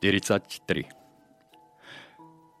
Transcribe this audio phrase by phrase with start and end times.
[0.00, 0.88] 43.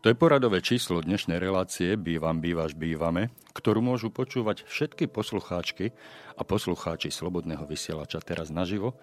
[0.04, 5.96] To je poradové číslo dnešnej relácie Bývam, bývaš, bývame, ktorú môžu počúvať všetky poslucháčky
[6.36, 9.00] a poslucháči Slobodného vysielača teraz naživo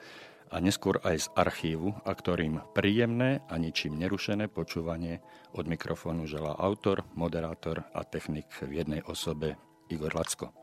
[0.54, 5.18] a neskôr aj z archívu, a ktorým príjemné a ničím nerušené počúvanie
[5.58, 9.58] od mikrofónu želá autor, moderátor a technik v jednej osobe
[9.90, 10.54] Igor Lacko.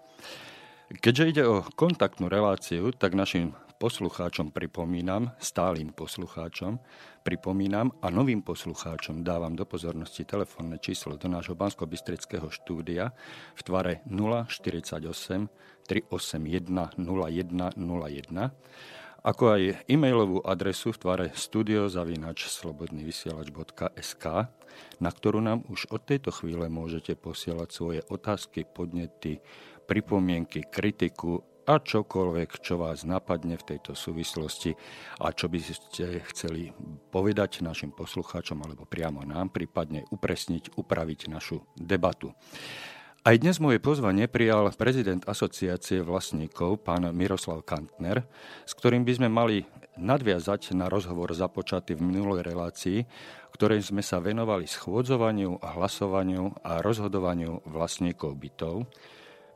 [0.95, 3.51] Keďže ide o kontaktnú reláciu, tak našim
[3.85, 6.81] poslucháčom pripomínam, stálym poslucháčom,
[7.21, 11.85] pripomínam a novým poslucháčom dávam do pozornosti telefónne číslo do nášho bansko
[12.49, 13.13] štúdia
[13.53, 15.53] v tvare 048
[15.85, 17.77] 381 0101
[19.25, 24.25] ako aj e-mailovú adresu v tvare studiozavinačslobodnyvysielač.sk,
[25.01, 29.41] na ktorú nám už od tejto chvíle môžete posielať svoje otázky, podnety,
[29.89, 34.77] pripomienky, kritiku a čokoľvek, čo vás napadne v tejto súvislosti
[35.25, 36.71] a čo by ste chceli
[37.09, 42.37] povedať našim poslucháčom alebo priamo nám, prípadne upresniť, upraviť našu debatu.
[43.25, 48.29] Aj dnes moje pozvanie prijal prezident asociácie vlastníkov, pán Miroslav Kantner,
[48.69, 49.65] s ktorým by sme mali
[49.97, 53.09] nadviazať na rozhovor započatý v minulej relácii,
[53.57, 58.85] ktorej sme sa venovali schôdzovaniu, hlasovaniu a rozhodovaniu vlastníkov bytov,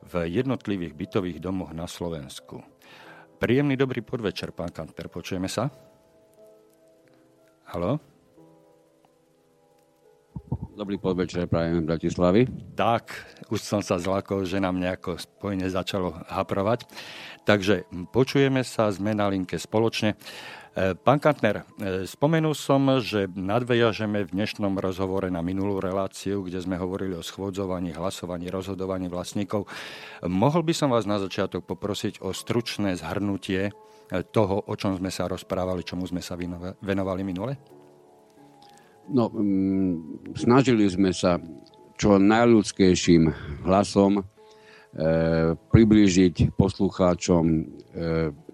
[0.05, 2.63] v jednotlivých bytových domoch na Slovensku.
[3.39, 5.71] Príjemný dobrý podvečer, pán Kanter, počujeme sa?
[7.69, 8.01] Halo?
[10.79, 12.47] Dobrý podvečer, prajem Bratislavy.
[12.71, 13.11] Tak,
[13.51, 16.87] už som sa zlakol, že nám nejako spojenie začalo haprovať.
[17.43, 17.83] Takže
[18.15, 20.15] počujeme sa, sme na linke spoločne.
[20.69, 26.61] E, pán Kantner, e, spomenul som, že nadvejažeme v dnešnom rozhovore na minulú reláciu, kde
[26.61, 29.65] sme hovorili o schôdzovaní, hlasovaní, rozhodovaní vlastníkov.
[30.21, 33.71] Mohol by som vás na začiatok poprosiť o stručné zhrnutie e,
[34.29, 36.37] toho, o čom sme sa rozprávali, čomu sme sa
[36.77, 37.57] venovali minule?
[39.09, 39.33] No,
[40.37, 41.41] snažili sme sa
[41.97, 43.23] čo najľudskejším
[43.65, 44.21] hlasom
[45.69, 47.61] priblížiť poslucháčom e,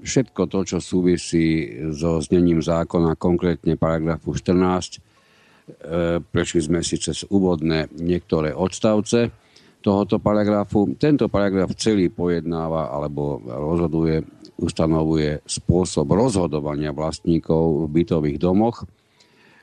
[0.04, 4.52] všetko to, čo súvisí so znením zákona, konkrétne paragrafu 14.
[4.52, 9.32] E, prešli sme si cez úvodné niektoré odstavce
[9.80, 10.92] tohoto paragrafu.
[11.00, 14.28] Tento paragraf celý pojednáva alebo rozhoduje,
[14.60, 18.84] ustanovuje spôsob rozhodovania vlastníkov v bytových domoch.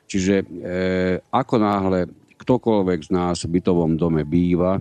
[0.07, 0.45] Čiže
[1.33, 2.01] ako náhle
[2.39, 4.79] ktokoľvek z nás v bytovom dome býva,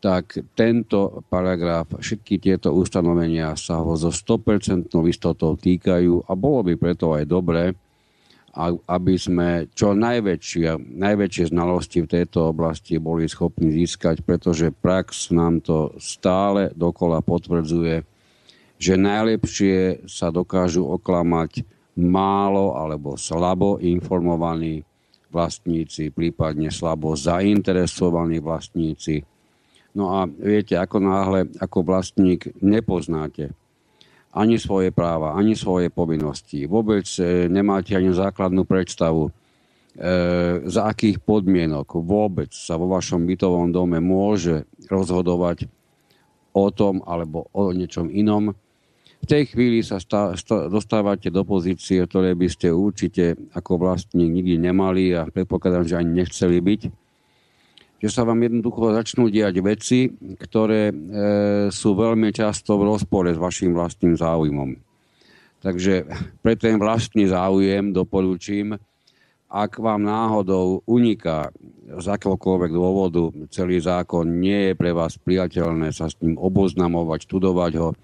[0.00, 6.74] tak tento paragraf, všetky tieto ustanovenia sa ho so 100% istotou týkajú a bolo by
[6.76, 7.72] preto aj dobré,
[8.88, 15.60] aby sme čo najväčšie, najväčšie znalosti v tejto oblasti boli schopní získať, pretože prax nám
[15.60, 18.00] to stále dokola potvrdzuje,
[18.80, 21.68] že najlepšie sa dokážu oklamať
[22.00, 24.84] málo alebo slabo informovaní
[25.28, 29.20] vlastníci, prípadne slabo zainteresovaní vlastníci,
[29.96, 33.56] No a viete, ako náhle ako vlastník nepoznáte
[34.36, 40.10] ani svoje práva, ani svoje povinnosti, vôbec e, nemáte ani základnú predstavu, e,
[40.68, 45.72] za akých podmienok vôbec sa vo vašom bytovom dome môže rozhodovať
[46.52, 48.52] o tom alebo o niečom inom,
[49.16, 54.28] v tej chvíli sa stá, stá, dostávate do pozície, ktoré by ste určite ako vlastník
[54.28, 57.05] nikdy nemali a predpokladám, že ani nechceli byť
[58.06, 60.06] že sa vám jednoducho začnú diať veci,
[60.38, 60.94] ktoré e,
[61.74, 64.78] sú veľmi často v rozpore s vašim vlastným záujmom.
[65.58, 66.06] Takže
[66.38, 68.78] pre ten vlastný záujem doporučím,
[69.50, 71.50] ak vám náhodou uniká
[71.86, 77.72] z akéhokoľvek dôvodu celý zákon, nie je pre vás priateľné sa s ním oboznamovať, študovať
[77.82, 77.96] ho, e,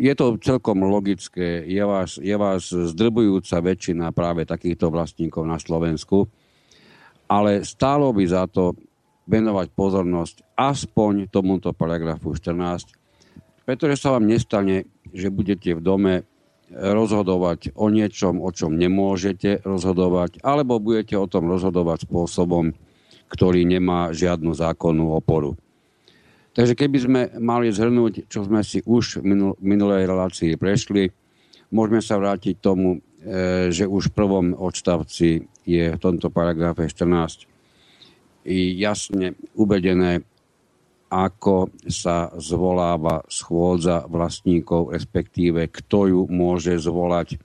[0.00, 6.24] je to celkom logické, je vás, je vás zdrbujúca väčšina práve takýchto vlastníkov na Slovensku,
[7.28, 8.76] ale stálo by za to
[9.24, 12.92] venovať pozornosť aspoň tomuto paragrafu 14,
[13.64, 16.14] pretože sa vám nestane, že budete v dome
[16.74, 22.72] rozhodovať o niečom, o čom nemôžete rozhodovať, alebo budete o tom rozhodovať spôsobom,
[23.30, 25.56] ktorý nemá žiadnu zákonnú oporu.
[26.54, 31.10] Takže keby sme mali zhrnúť, čo sme si už v minulej relácii prešli,
[31.74, 37.50] môžeme sa vrátiť tomu, e, že už v prvom odstavci je v tomto paragrafe 14
[38.52, 40.20] jasne uvedené,
[41.08, 47.38] ako sa zvoláva schôdza vlastníkov, respektíve kto ju môže zvolať.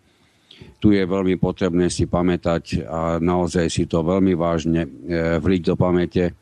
[0.81, 4.89] Tu je veľmi potrebné si pamätať a naozaj si to veľmi vážne e,
[5.39, 6.35] vliť do pamäte,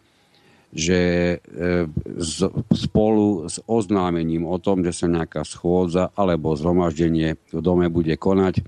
[0.74, 1.02] že
[1.38, 1.86] e,
[2.74, 8.66] spolu s oznámením o tom, že sa nejaká schôdza alebo zhromaždenie v dome bude konať,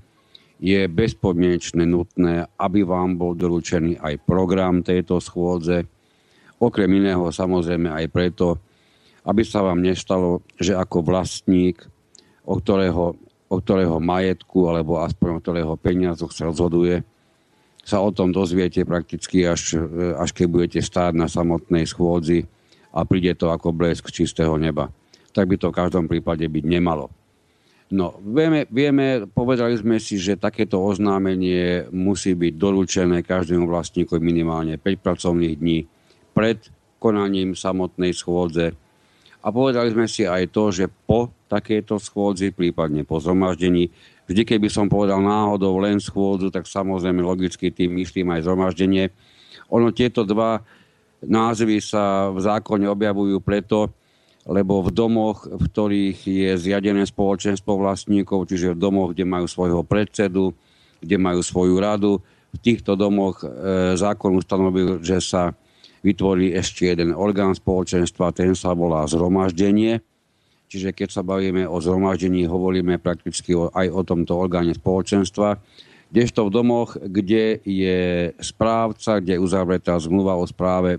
[0.60, 5.88] je bezpodmienečne nutné, aby vám bol doručený aj program tejto schôdze.
[6.60, 8.60] Okrem iného samozrejme aj preto,
[9.24, 11.80] aby sa vám nestalo, že ako vlastník,
[12.44, 13.16] o ktorého,
[13.48, 17.00] o ktorého majetku alebo aspoň o ktorého peniazoch sa rozhoduje,
[17.80, 19.80] sa o tom dozviete prakticky až,
[20.20, 22.44] až keď budete stáť na samotnej schôdzi
[22.92, 24.92] a príde to ako blesk čistého neba.
[25.32, 27.08] Tak by to v každom prípade byť nemalo.
[27.90, 34.78] No, vieme, vieme, povedali sme si, že takéto oznámenie musí byť doručené každému vlastníkovi minimálne
[34.78, 35.90] 5 pracovných dní
[36.30, 36.70] pred
[37.02, 38.78] konaním samotnej schôdze.
[39.42, 43.90] A povedali sme si aj to, že po takejto schôdzi, prípadne po zhromaždení,
[44.30, 49.10] vždy keby som povedal náhodou len schôdzu, tak samozrejme logicky tým myslím aj zhromaždenie.
[49.74, 50.62] Ono tieto dva
[51.26, 53.90] názvy sa v zákone objavujú preto,
[54.48, 59.84] lebo v domoch, v ktorých je zriadené spoločenstvo vlastníkov, čiže v domoch, kde majú svojho
[59.84, 60.56] predsedu,
[61.00, 62.12] kde majú svoju radu,
[62.50, 63.46] v týchto domoch e,
[63.94, 65.54] zákon ustanovil, že sa
[66.02, 70.02] vytvorí ešte jeden orgán spoločenstva, ten sa volá zhromaždenie.
[70.70, 75.58] Čiže keď sa bavíme o zhromaždení, hovoríme prakticky aj o tomto orgáne spoločenstva.
[76.10, 80.98] Kdežto v domoch, kde je správca, kde je uzavretá zmluva o správe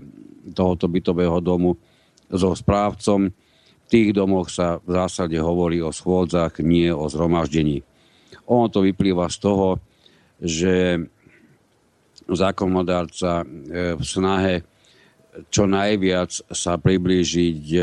[0.52, 1.76] tohoto bytového domu,
[2.32, 3.30] so správcom.
[3.30, 7.84] V tých domoch sa v zásade hovorí o schôdzach, nie o zhromaždení.
[8.48, 9.68] Ono to vyplýva z toho,
[10.40, 10.96] že
[12.26, 13.44] zákonodárca e,
[13.94, 14.64] v snahe
[15.48, 17.80] čo najviac sa priblížiť e,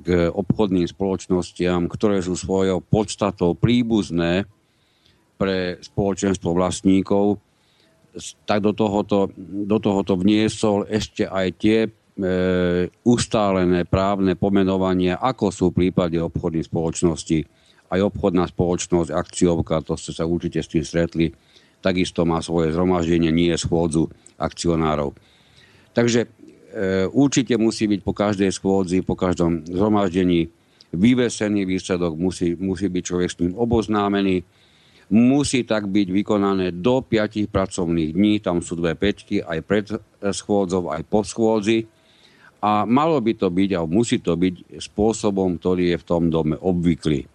[0.00, 4.48] k obchodným spoločnostiam, ktoré sú svojou podstatou príbuzné
[5.36, 7.36] pre spoločenstvo vlastníkov,
[8.48, 11.78] tak do tohoto, do tohoto vniesol ešte aj tie
[13.02, 17.42] ustálené právne pomenovania, ako sú v prípade obchodných spoločností.
[17.90, 21.34] Aj obchodná spoločnosť, akciovka, to ste sa určite s tým stretli,
[21.82, 24.08] takisto má svoje zhromaždenie, nie schôdzu
[24.38, 25.14] akcionárov.
[25.94, 26.28] Takže e,
[27.10, 30.50] určite musí byť po každej schôdzi, po každom zhromaždení
[30.94, 34.46] vyvesený výsledok, musí, musí byť človek s ním oboznámený,
[35.10, 39.86] musí tak byť vykonané do 5 pracovných dní, tam sú dve peťky, aj pred
[40.22, 41.90] schôdzou, aj po schôdzi
[42.64, 46.56] a malo by to byť, a musí to byť spôsobom, ktorý je v tom dome
[46.56, 47.28] obvyklý.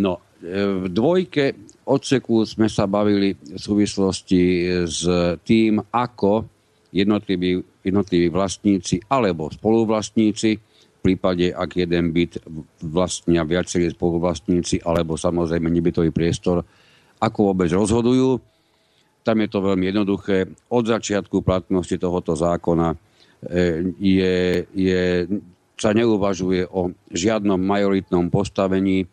[0.00, 1.52] No, e, v dvojke
[1.84, 4.42] odseku sme sa bavili v súvislosti
[4.88, 5.04] s
[5.44, 6.48] tým, ako
[6.96, 10.50] jednotliví, jednotliví vlastníci alebo spoluvlastníci,
[10.96, 12.40] v prípade, ak jeden byt
[12.88, 16.64] vlastnia viacerí spoluvlastníci alebo samozrejme nebytový priestor,
[17.20, 18.40] ako vôbec rozhodujú.
[19.22, 20.50] Tam je to veľmi jednoduché.
[20.72, 23.15] Od začiatku platnosti tohoto zákona E,
[24.00, 25.04] je, je,
[25.76, 29.06] sa neuvažuje o žiadnom majoritnom postavení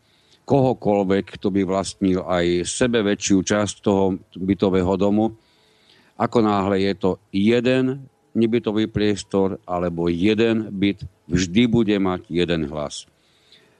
[0.43, 5.35] kohokoľvek, kto by vlastnil aj sebe väčšiu časť toho bytového domu.
[6.19, 13.05] Ako náhle je to jeden nebytový priestor alebo jeden byt, vždy bude mať jeden hlas.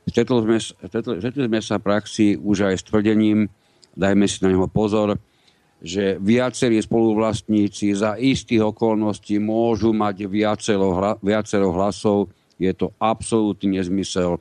[0.04, 3.48] Stretli sme, stretli sme sa praxi už aj s tvrdením,
[3.96, 5.16] dajme si na neho pozor,
[5.84, 12.32] že viacerí spoluvlastníci za istých okolností môžu mať viacero, viacero hlasov.
[12.56, 14.40] Je to absolútny nezmysel.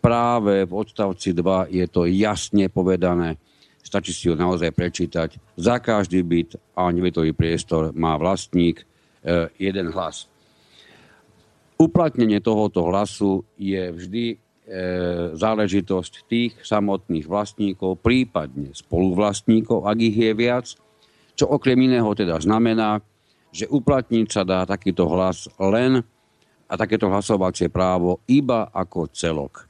[0.00, 3.36] Práve v odstavci 2 je to jasne povedané.
[3.84, 5.36] Stačí si ho naozaj prečítať.
[5.60, 8.84] Za každý byt a nebytový priestor má vlastník e,
[9.60, 10.24] jeden hlas.
[11.76, 14.24] Uplatnenie tohoto hlasu je vždy
[15.32, 20.66] záležitosť tých samotných vlastníkov, prípadne spoluvlastníkov, ak ich je viac,
[21.32, 23.00] čo okrem iného teda znamená,
[23.48, 26.04] že uplatniť sa dá takýto hlas len
[26.68, 29.64] a takéto hlasovacie právo iba ako celok.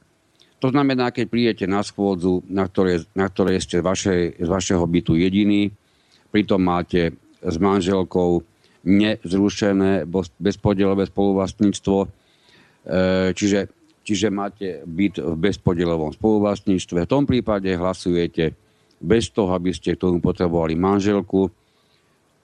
[0.59, 5.15] To znamená, keď prídete na schôdzu, na ktorej, na ktorej ste z, z vašeho bytu
[5.15, 5.71] jediný,
[6.35, 8.43] pritom máte s manželkou
[8.83, 10.03] nezrušené
[10.35, 12.07] bezpodielové spoluvlastníctvo, e,
[13.31, 13.71] čiže,
[14.09, 17.05] čiže máte byt v bezpodielovom spoluvlastníctve.
[17.05, 18.57] V tom prípade hlasujete
[18.97, 21.53] bez toho, aby ste k tomu potrebovali manželku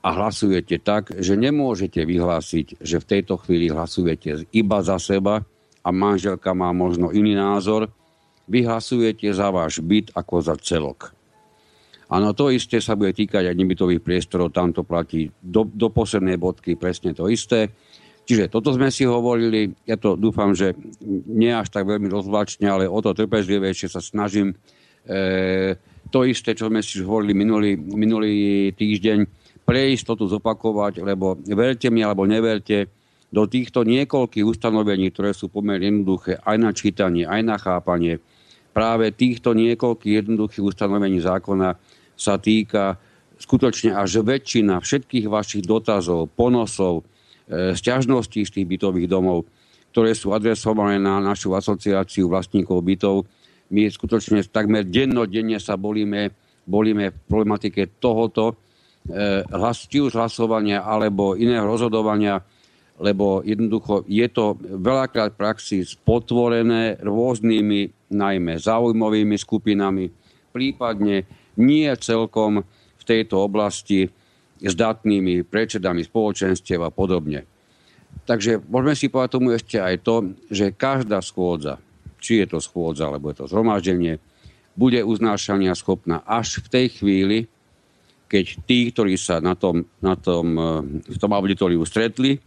[0.05, 5.41] a hlasujete tak, že nemôžete vyhlásiť, že v tejto chvíli hlasujete iba za seba
[5.81, 7.89] a manželka má možno iný názor,
[8.45, 11.17] vy hlasujete za váš byt ako za celok.
[12.05, 16.37] Áno, to isté sa bude týkať aj nebytových priestorov, tam to platí do, do poslednej
[16.37, 17.73] bodky presne to isté.
[18.25, 20.73] Čiže toto sme si hovorili, ja to dúfam, že
[21.29, 24.57] nie až tak veľmi rozvlačne, ale o to trpezlivejšie sa snažím
[25.05, 25.77] e,
[26.09, 28.33] to isté, čo sme si hovorili minulý, minulý
[28.73, 32.89] týždeň, pre istotu zopakovať, lebo verte mi alebo neverte,
[33.33, 38.21] do týchto niekoľkých ustanovení, ktoré sú pomerne jednoduché aj na čítanie, aj na chápanie,
[38.71, 41.75] práve týchto niekoľkých jednoduchých ustanovení zákona
[42.15, 42.95] sa týka
[43.35, 47.03] skutočne až väčšina všetkých vašich dotazov, ponosov,
[47.49, 49.45] sťažností z tých bytových domov,
[49.93, 53.23] ktoré sú adresované na našu asociáciu vlastníkov bytov.
[53.71, 56.33] My skutočne takmer dennodenne sa bolíme,
[56.67, 58.53] bolíme v problematike tohoto,
[59.07, 62.43] e, hlas, či už hlasovania alebo iného rozhodovania,
[62.99, 70.11] lebo jednoducho je to veľakrát v praxi spotvorené rôznymi najmä záujmovými skupinami,
[70.51, 71.23] prípadne
[71.59, 72.63] nie celkom
[72.95, 74.07] v tejto oblasti
[74.61, 77.43] zdatnými predsedami spoločenstiev a podobne.
[78.23, 80.15] Takže môžeme si povedať tomu ešte aj to,
[80.47, 81.77] že každá schôdza,
[82.23, 84.17] či je to schôdza, alebo je to zhromaždenie,
[84.75, 87.39] bude uznášania schopná až v tej chvíli,
[88.31, 90.63] keď tí, ktorí sa na tom, na tom, eh,
[91.11, 92.39] v tom auditoriu stretli,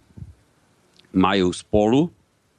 [1.14, 2.08] majú spolu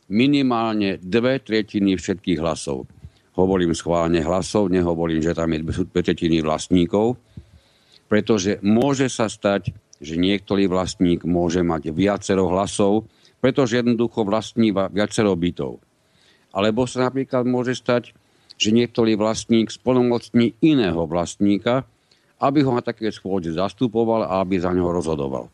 [0.10, 2.90] minimálne dve tretiny všetkých hlasov.
[3.38, 7.16] Hovorím schválne hlasov, nehovorím, že tam je dve tretiny vlastníkov,
[8.10, 13.06] pretože môže sa stať, že niektorý vlastník môže mať viacero hlasov,
[13.40, 15.80] pretože jednoducho vlastní viacero bytov.
[16.52, 18.12] Alebo sa napríklad môže stať,
[18.60, 21.88] že niektorý vlastník splnomocní iného vlastníka,
[22.42, 25.48] aby ho na také schôdze zastupoval a aby za neho rozhodoval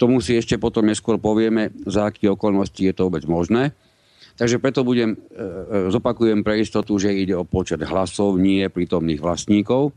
[0.00, 3.76] tomu si ešte potom neskôr povieme, za aké okolnosti je to vôbec možné.
[4.40, 9.20] Takže preto budem, e, e, zopakujem pre istotu, že ide o počet hlasov, nie prítomných
[9.20, 9.92] vlastníkov.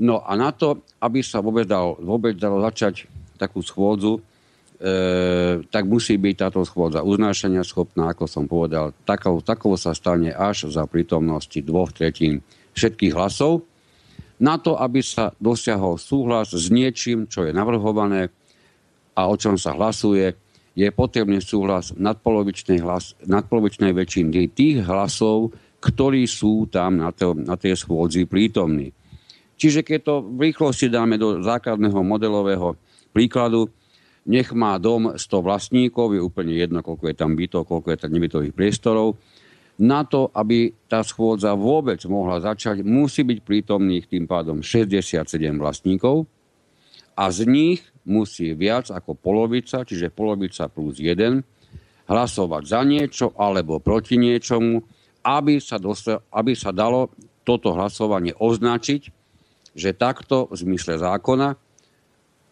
[0.00, 3.04] No a na to, aby sa vôbec dalo, vôbec dalo začať
[3.36, 4.20] takú schôdzu, e,
[5.68, 8.96] tak musí byť táto schôdza uznášania schopná, ako som povedal.
[9.04, 12.40] Takou, takou sa stane až za prítomnosti dvoch tretín
[12.72, 13.68] všetkých hlasov.
[14.42, 18.32] Na to, aby sa dosiahol súhlas s niečím, čo je navrhované,
[19.12, 20.32] a o čom sa hlasuje,
[20.72, 25.52] je potrebný súhlas nadpolovičnej, hlas, nadpolovičnej väčšiny tých hlasov,
[25.84, 28.96] ktorí sú tam na, to, na tej schôdzi prítomní.
[29.62, 32.74] Čiže keď to v rýchlosti dáme do základného modelového
[33.14, 33.70] príkladu,
[34.26, 38.10] nech má dom 100 vlastníkov, je úplne jedno, koľko je tam bytov, koľko je tam
[38.10, 39.22] nebytových priestorov.
[39.78, 46.26] Na to, aby tá schôdza vôbec mohla začať, musí byť prítomných tým pádom 67 vlastníkov
[47.14, 51.46] a z nich musí viac ako polovica, čiže polovica plus jeden,
[52.10, 54.82] hlasovať za niečo alebo proti niečomu,
[55.22, 57.14] aby sa, dostal, aby sa dalo
[57.46, 59.21] toto hlasovanie označiť,
[59.72, 61.56] že takto v zmysle zákona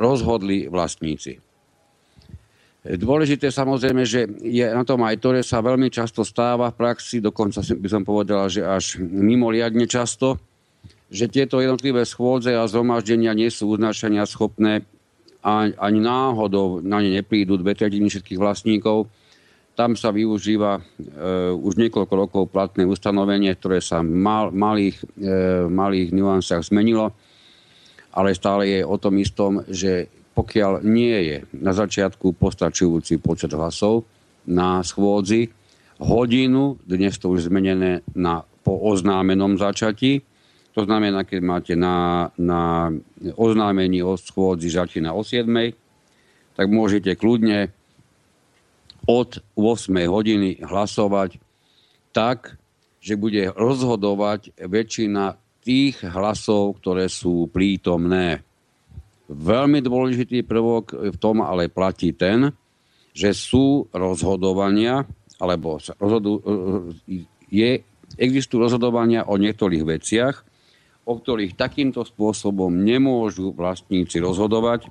[0.00, 1.41] rozhodli vlastníci.
[2.81, 7.21] Dôležité samozrejme, že je na tom aj to, že sa veľmi často stáva v praxi,
[7.21, 10.41] dokonca by som povedal, že až mimoriadne často,
[11.12, 14.89] že tieto jednotlivé schôdze a zhromaždenia nie sú uznášania schopné
[15.45, 19.12] ani náhodou na ne neprídu dve tretiny všetkých vlastníkov.
[19.79, 20.83] Tam sa využíva e,
[21.57, 27.15] už niekoľko rokov platné ustanovenie, ktoré sa mal, malých, e, malých nuansách zmenilo,
[28.12, 34.05] ale stále je o tom istom, že pokiaľ nie je na začiatku postačujúci počet hlasov
[34.47, 35.50] na schôdzi,
[36.00, 40.25] hodinu, dnes to už zmenené na po oznámenom začatí,
[40.71, 42.95] to znamená, keď máte na, na
[43.35, 45.50] oznámení o schôdzi začína o 7,
[46.55, 47.75] tak môžete kľudne
[49.11, 51.43] od 8 hodiny hlasovať
[52.14, 52.55] tak,
[53.02, 55.35] že bude rozhodovať väčšina
[55.67, 58.47] tých hlasov, ktoré sú prítomné.
[59.26, 62.55] Veľmi dôležitý prvok v tom ale platí ten,
[63.11, 65.02] že sú rozhodovania,
[65.43, 66.31] alebo rozhodu,
[67.50, 67.71] je,
[68.14, 70.35] existujú rozhodovania o niektorých veciach,
[71.02, 74.87] o ktorých takýmto spôsobom nemôžu vlastníci rozhodovať.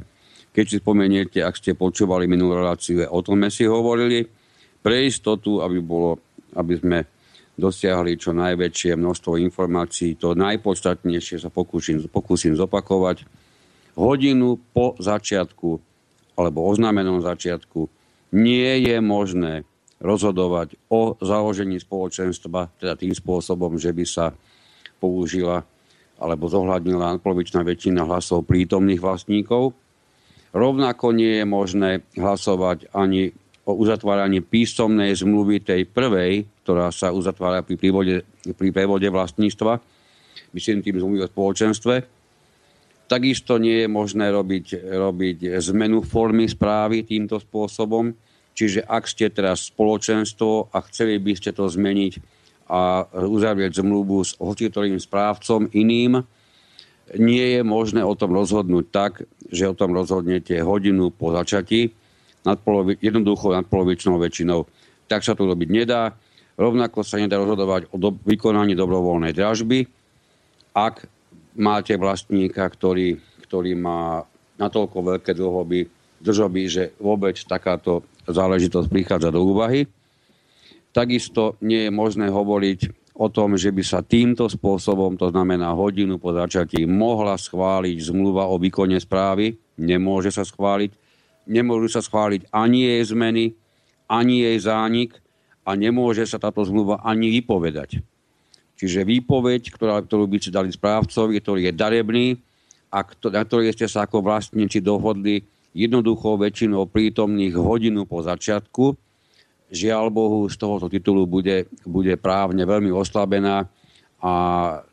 [0.59, 4.27] Keď si spomeniete, ak ste počúvali minulú reláciu, o tom sme si hovorili,
[4.83, 6.19] pre istotu, aby, bolo,
[6.51, 7.07] aby sme
[7.55, 13.23] dosiahli čo najväčšie množstvo informácií, to najpodstatnejšie sa pokúsim, pokúsim zopakovať.
[13.95, 15.79] Hodinu po začiatku
[16.35, 17.87] alebo oznámenom začiatku
[18.35, 19.63] nie je možné
[20.03, 24.35] rozhodovať o založení spoločenstva, teda tým spôsobom, že by sa
[24.99, 25.63] použila
[26.19, 29.71] alebo zohľadnila polovičná väčšina hlasov prítomných vlastníkov.
[30.50, 33.29] Rovnako nie je možné hlasovať ani
[33.70, 38.25] o uzatváraní písomnej zmluvy tej prvej, ktorá sa uzatvára pri, prívode,
[38.58, 39.77] pri prevode vlastníctva,
[40.58, 41.96] myslím tým zmluvy o spoločenstve.
[43.10, 45.38] Takisto nie je možné robiť, robiť
[45.70, 48.13] zmenu formy správy týmto spôsobom,
[48.58, 52.13] čiže ak ste teraz spoločenstvo a chceli by ste to zmeniť
[52.70, 56.22] a uzavrieť zmluvu s hostiteľným správcom iným,
[57.17, 61.89] nie je možné o tom rozhodnúť tak, že o tom rozhodnete hodinu po začatí,
[62.45, 64.69] nadpolovi- jednoducho nadpolovičnou väčšinou.
[65.09, 66.13] Tak sa to robiť nedá.
[66.59, 69.87] Rovnako sa nedá rozhodovať o do- vykonaní dobrovoľnej dražby,
[70.75, 71.09] ak
[71.57, 74.27] máte vlastníka, ktorý, ktorý má
[74.59, 75.87] natoľko veľké dlhoby,
[76.19, 79.87] držoby, že vôbec takáto záležitosť prichádza do úvahy.
[80.91, 86.15] Takisto nie je možné hovoriť o tom, že by sa týmto spôsobom, to znamená hodinu
[86.15, 89.59] po začatí, mohla schváliť zmluva o výkone správy.
[89.75, 90.95] Nemôže sa schváliť.
[91.43, 93.59] Nemôžu sa schváliť ani jej zmeny,
[94.07, 95.19] ani jej zánik
[95.67, 97.99] a nemôže sa táto zmluva ani vypovedať.
[98.79, 102.27] Čiže výpoveď, ktorá, ktorú by ste dali správcovi, ktorý je darebný
[102.88, 105.43] a na ktorej ste sa ako vlastníci dohodli
[105.75, 109.08] jednoducho väčšinou prítomných hodinu po začiatku,
[109.69, 113.69] žiaľ Bohu z tohoto titulu bude, bude právne veľmi oslabená
[114.19, 114.33] a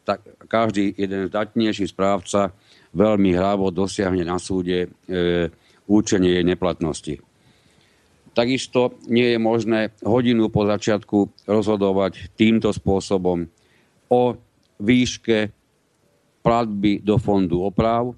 [0.06, 2.54] tak, každý jeden zdatnejší správca
[2.95, 4.88] veľmi hravo dosiahne na súde e,
[5.90, 7.14] účenie jej neplatnosti.
[8.37, 13.49] Takisto nie je možné hodinu po začiatku rozhodovať týmto spôsobom
[14.12, 14.23] o
[14.76, 15.50] výške
[16.45, 18.12] platby do fondu oprav.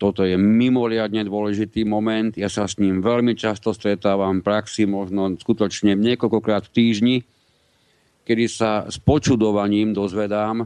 [0.00, 2.32] Toto je mimoriadne dôležitý moment.
[2.32, 7.16] Ja sa s ním veľmi často stretávam v praxi, možno skutočne niekoľkokrát v týždni,
[8.24, 10.64] kedy sa s počudovaním dozvedám,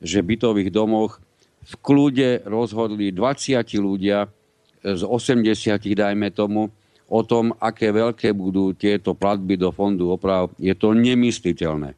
[0.00, 1.20] že v bytových domoch
[1.62, 4.32] v kľude rozhodli 20 ľudia
[4.80, 5.52] z 80,
[5.92, 6.72] dajme tomu,
[7.12, 10.48] o tom, aké veľké budú tieto platby do fondu oprav.
[10.56, 11.92] Je to nemysliteľné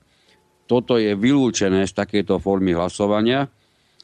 [0.64, 3.48] toto je vylúčené z takéto formy hlasovania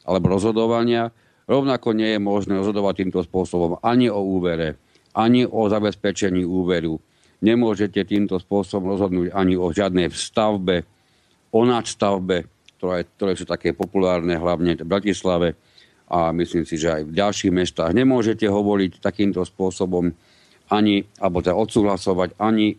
[0.05, 1.09] alebo rozhodovania.
[1.51, 4.79] Rovnako nie je možné rozhodovať týmto spôsobom ani o úvere,
[5.11, 6.95] ani o zabezpečení úveru.
[7.43, 10.87] Nemôžete týmto spôsobom rozhodnúť ani o žiadnej stavbe,
[11.51, 12.47] o nadstavbe,
[12.79, 15.59] ktoré, ktoré sú také populárne hlavne v Bratislave
[16.07, 17.91] a myslím si, že aj v ďalších mestách.
[17.91, 20.07] Nemôžete hovoriť takýmto spôsobom
[20.71, 22.75] ani, alebo teda odsúhlasovať ani e,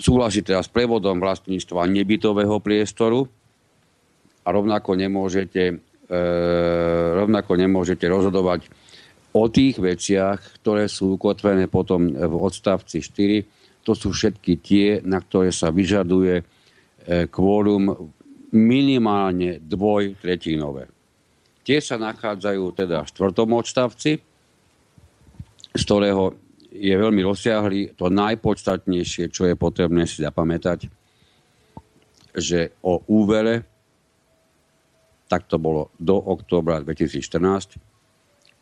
[0.00, 3.28] súhlasí teda s prevodom vlastníctva nebytového priestoru
[4.44, 8.72] a rovnako nemôžete, rovnako nemôžete rozhodovať
[9.36, 13.84] o tých veciach, ktoré sú ukotvené potom v odstavci 4.
[13.84, 16.44] To sú všetky tie, na ktoré sa vyžaduje e,
[17.28, 17.92] kvórum
[18.52, 20.88] minimálne dvojtretinové.
[21.64, 24.12] Tie sa nachádzajú teda v štvrtom odstavci,
[25.68, 26.32] z ktorého
[26.72, 27.92] je veľmi rozsiahlý.
[28.00, 30.88] To najpodstatnejšie, čo je potrebné si zapamätať,
[32.32, 33.77] že o úvere,
[35.28, 37.76] tak to bolo do októbra 2014,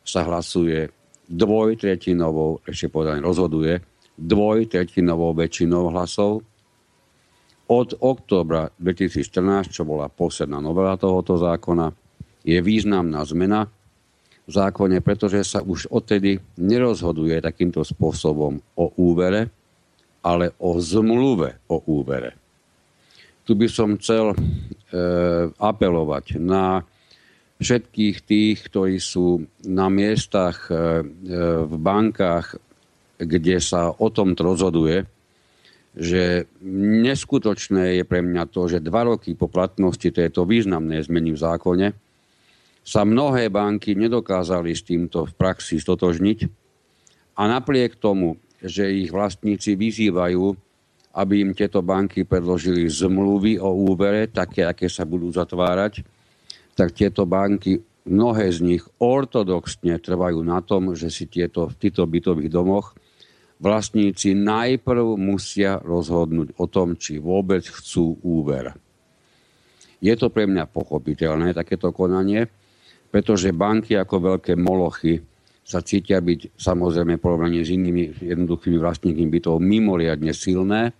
[0.06, 0.90] sa hlasuje
[1.26, 3.82] dvojtretinovou, ešte povedané rozhoduje,
[4.18, 6.42] dvojtretinovou väčšinou hlasov.
[7.66, 11.90] Od októbra 2014, čo bola posledná novela tohoto zákona,
[12.46, 13.66] je významná zmena,
[14.46, 19.50] v zákone, pretože sa už odtedy nerozhoduje takýmto spôsobom o úvere,
[20.22, 22.45] ale o zmluve o úvere.
[23.46, 24.36] Tu by som chcel e,
[25.54, 26.82] apelovať na
[27.62, 30.80] všetkých tých, ktorí sú na miestach e, e
[31.62, 32.58] v bankách,
[33.16, 35.06] kde sa o tom rozhoduje,
[35.96, 36.44] že
[37.06, 41.88] neskutočné je pre mňa to, že dva roky po platnosti tejto významnej zmeny v zákone
[42.84, 46.38] sa mnohé banky nedokázali s týmto v praxi stotožniť
[47.40, 50.65] a napriek tomu, že ich vlastníci vyzývajú,
[51.16, 56.04] aby im tieto banky predložili zmluvy o úvere, také, aké sa budú zatvárať,
[56.76, 62.04] tak tieto banky, mnohé z nich ortodoxne trvajú na tom, že si tieto, v týchto
[62.04, 62.92] bytových domoch
[63.56, 68.76] vlastníci najprv musia rozhodnúť o tom, či vôbec chcú úver.
[70.04, 72.44] Je to pre mňa pochopiteľné, takéto konanie,
[73.08, 75.24] pretože banky ako veľké molochy
[75.64, 80.92] sa cítia byť samozrejme porovnaní s inými jednoduchými vlastníkmi bytov mimoriadne silné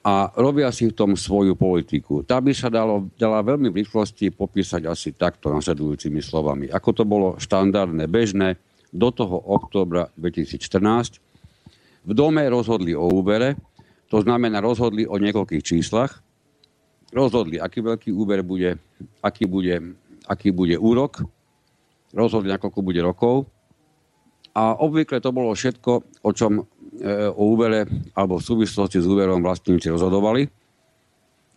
[0.00, 2.24] a robia si v tom svoju politiku.
[2.24, 6.72] Tá by sa dalo, dala veľmi v rýchlosti popísať asi takto nasledujúcimi slovami.
[6.72, 8.56] Ako to bolo štandardné, bežné
[8.90, 11.20] do toho oktobra 2014.
[12.08, 13.60] V dome rozhodli o úbere,
[14.08, 16.24] to znamená rozhodli o niekoľkých číslach,
[17.12, 18.80] rozhodli, aký veľký úber bude,
[19.20, 21.26] aký bude aký bude úrok,
[22.14, 23.50] rozhodli, nakoľko bude rokov.
[24.54, 26.66] A obvykle to bolo všetko, o čom
[27.34, 30.48] o úvere alebo v súvislosti s úverom vlastníci rozhodovali.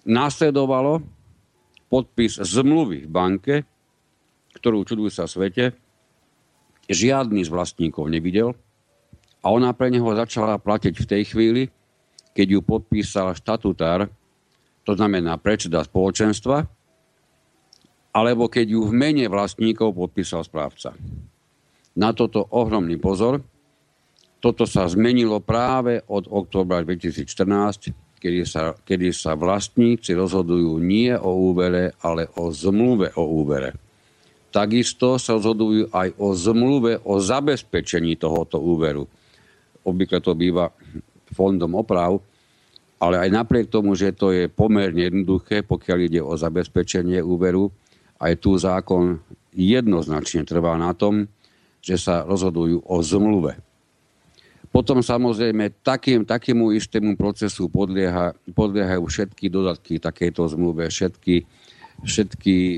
[0.08, 1.03] Následovalo
[1.91, 3.56] podpis zmluvy v banke,
[4.56, 5.75] ktorú čudujú sa svete,
[6.88, 8.56] žiadny z vlastníkov nevidel
[9.43, 11.63] a ona pre neho začala platiť v tej chvíli,
[12.34, 14.10] keď ju podpísal štatutár,
[14.84, 16.65] to znamená predseda spoločenstva,
[18.13, 20.93] alebo keď ju v mene vlastníkov podpísal správca.
[21.93, 23.41] Na toto ohromný pozor.
[24.43, 31.47] Toto sa zmenilo práve od oktobra 2014, kedy sa, kedy sa vlastníci rozhodujú nie o
[31.47, 33.71] úvere, ale o zmluve o úvere.
[34.51, 39.08] Takisto sa rozhodujú aj o zmluve o zabezpečení tohoto úveru.
[39.88, 40.67] Obvykle to býva
[41.32, 42.19] fondom oprav,
[42.99, 47.71] ale aj napriek tomu, že to je pomerne jednoduché, pokiaľ ide o zabezpečenie úveru,
[48.19, 49.23] aj tu zákon
[49.56, 51.32] jednoznačne trvá na tom,
[51.79, 53.72] že sa rozhodujú o zmluve.
[54.73, 61.45] Potom samozrejme takým, takému istému procesu podlieha, podliehajú všetky dodatky takejto zmluve, všetky,
[62.01, 62.77] všetky e,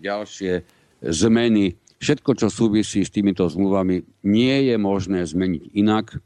[0.00, 0.64] ďalšie
[1.04, 6.16] zmeny, všetko, čo súvisí s týmito zmluvami, nie je možné zmeniť inak,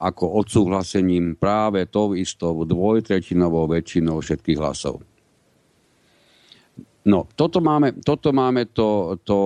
[0.00, 5.04] ako odsúhlasením práve tou istou dvojtretinovou väčšinou všetkých hlasov.
[7.04, 9.38] No, toto máme, toto máme to, to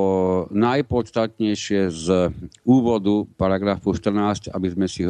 [0.55, 2.31] najpodstatnejšie z
[2.63, 5.03] úvodu paragrafu 14, aby, sme si,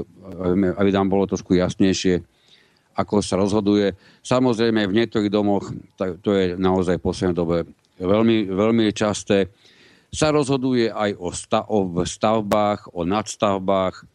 [0.57, 2.25] aby nám bolo trošku jasnejšie,
[2.97, 3.93] ako sa rozhoduje.
[4.25, 5.69] Samozrejme, v niektorých domoch,
[6.25, 7.57] to je naozaj v poslednej dobe
[8.01, 9.53] veľmi, veľmi časté,
[10.09, 14.09] sa rozhoduje aj o, stav, o stavbách, o nadstavbách,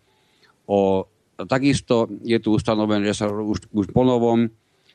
[0.66, 1.06] o
[1.46, 4.50] takisto je tu ustanovené, že sa už, už po novom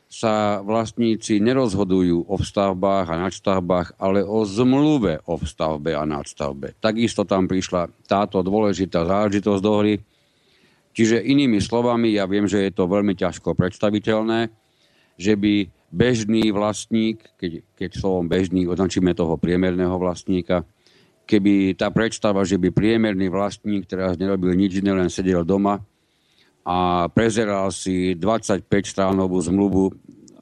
[0.09, 6.73] sa vlastníci nerozhodujú o vstavbách a nadstavbách, ale o zmluve o vstavbe a nadstavbe.
[6.81, 9.95] Takisto tam prišla táto dôležitá záležitosť do hry.
[10.97, 14.49] Čiže inými slovami, ja viem, že je to veľmi ťažko predstaviteľné,
[15.13, 20.65] že by bežný vlastník, keď, keď slovom bežný označíme toho priemerného vlastníka,
[21.29, 25.85] keby tá predstava, že by priemerný vlastník teraz nerobil nič iné, len sedel doma
[26.69, 29.89] a prezeral si 25 stránovú zmluvu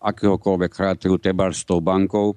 [0.04, 2.36] akéhokoľvek charakteru tebar s tou bankou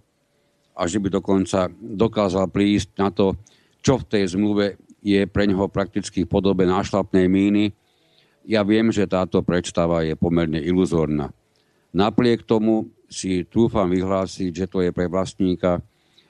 [0.78, 3.34] a že by dokonca dokázal prísť na to,
[3.82, 7.74] čo v tej zmluve je pre neho prakticky v podobe nášlapnej míny.
[8.46, 11.34] Ja viem, že táto predstava je pomerne iluzórna.
[11.90, 15.82] Napriek tomu si trúfam vyhlásiť, že to je pre vlastníka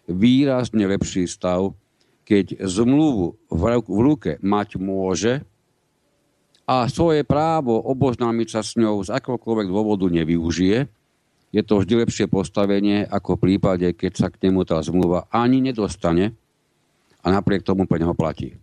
[0.08, 1.76] výrazne lepší stav,
[2.24, 3.62] keď zmluvu v
[4.00, 5.44] ruke mať môže,
[6.70, 10.86] a svoje právo oboznámiť sa s ňou z akokoľvek dôvodu nevyužije,
[11.50, 15.58] je to vždy lepšie postavenie ako v prípade, keď sa k nemu tá zmluva ani
[15.58, 16.30] nedostane
[17.18, 18.54] a napriek tomu pre neho platí.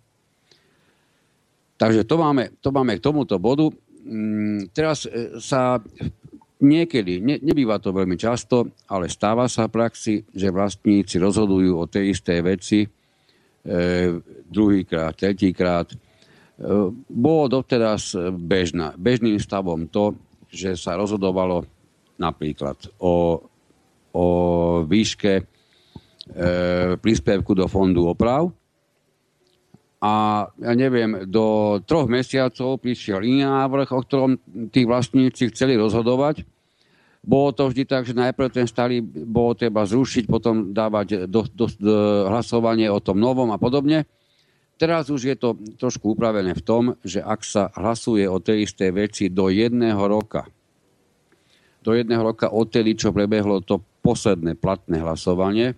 [1.76, 3.68] Takže to máme, to máme k tomuto bodu.
[4.08, 5.84] Mm, teraz e, sa
[6.64, 11.86] niekedy, ne, nebýva to veľmi často, ale stáva sa v praxi, že vlastníci rozhodujú o
[11.92, 12.90] tej istej veci e,
[14.48, 15.92] druhýkrát, tretíkrát,
[17.06, 20.18] bolo doteraz bežná, bežným stavom to,
[20.50, 21.70] že sa rozhodovalo
[22.18, 23.46] napríklad o,
[24.10, 24.26] o
[24.82, 25.44] výške e,
[26.98, 28.50] príspevku do fondu oprav
[29.98, 34.38] a ja neviem, do troch mesiacov prišiel iný návrh, o ktorom
[34.70, 36.46] tí vlastníci chceli rozhodovať.
[37.26, 41.66] Bolo to vždy tak, že najprv ten starý bolo treba zrušiť, potom dávať do, do,
[41.82, 41.96] do
[42.30, 44.06] hlasovanie o tom novom a podobne.
[44.78, 48.90] Teraz už je to trošku upravené v tom, že ak sa hlasuje o tej istej
[48.94, 50.46] veci do jedného roka,
[51.82, 55.74] do jedného roka odtedy, čo prebehlo to posledné platné hlasovanie,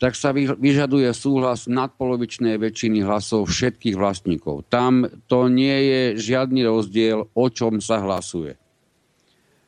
[0.00, 4.64] tak sa vyžaduje súhlas nadpolovičnej väčšiny hlasov všetkých vlastníkov.
[4.72, 8.56] Tam to nie je žiadny rozdiel, o čom sa hlasuje.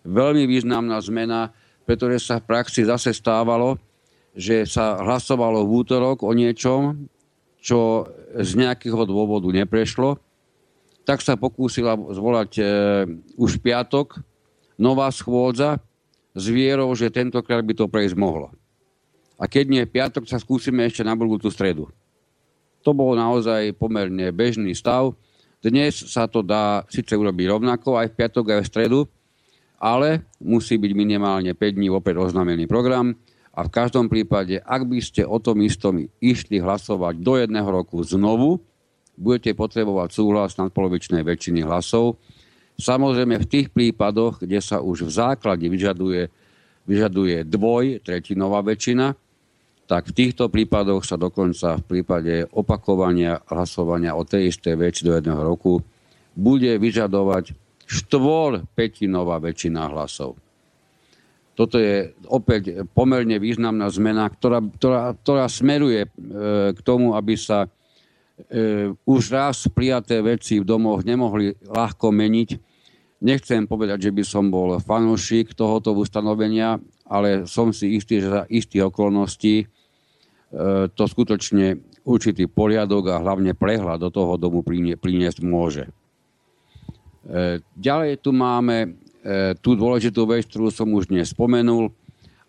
[0.09, 1.53] Veľmi významná zmena,
[1.85, 3.77] pretože sa v praxi zase stávalo,
[4.33, 7.07] že sa hlasovalo v útorok o niečom,
[7.61, 8.09] čo
[8.41, 10.17] z nejakého dôvodu neprešlo,
[11.03, 12.63] tak sa pokúsila zvolať e,
[13.37, 14.23] už piatok
[14.79, 15.83] nová schôdza
[16.33, 18.55] s vierou, že tentokrát by to prejsť mohlo.
[19.37, 21.91] A keď nie piatok, sa skúsime ešte na budúcu stredu.
[22.87, 25.15] To bol naozaj pomerne bežný stav.
[25.63, 29.01] Dnes sa to dá síce urobiť rovnako aj v piatok, aj v stredu,
[29.79, 33.15] ale musí byť minimálne 5 dní opäť oznámený program
[33.53, 38.01] a v každom prípade, ak by ste o tom istom išli hlasovať do jedného roku
[38.01, 38.65] znovu,
[39.13, 42.17] budete potrebovať súhlas nadpolovičnej väčšiny hlasov.
[42.81, 46.33] Samozrejme v tých prípadoch, kde sa už v základe vyžaduje,
[46.89, 49.13] vyžaduje dvoj, tretinová väčšina,
[49.85, 55.13] tak v týchto prípadoch sa dokonca v prípade opakovania hlasovania o tej istej veci do
[55.13, 55.85] jedného roku
[56.33, 57.53] bude vyžadovať
[57.85, 60.41] štvor petinová väčšina hlasov.
[61.63, 66.09] Toto je opäť pomerne významná zmena, ktorá, ktorá, ktorá smeruje e,
[66.75, 67.71] k tomu, aby sa
[68.51, 72.59] e, už raz prijaté veci v domoch nemohli ľahko meniť.
[73.23, 78.43] Nechcem povedať, že by som bol fanúšik tohoto ustanovenia, ale som si istý, že za
[78.51, 79.67] istých okolností e,
[80.91, 84.67] to skutočne určitý poriadok a hlavne prehľad do toho domu
[84.99, 85.87] priniesť môže.
[87.79, 88.99] Ďalej tu máme
[89.63, 91.95] tú dôležitú vec, ktorú som už dnes spomenul,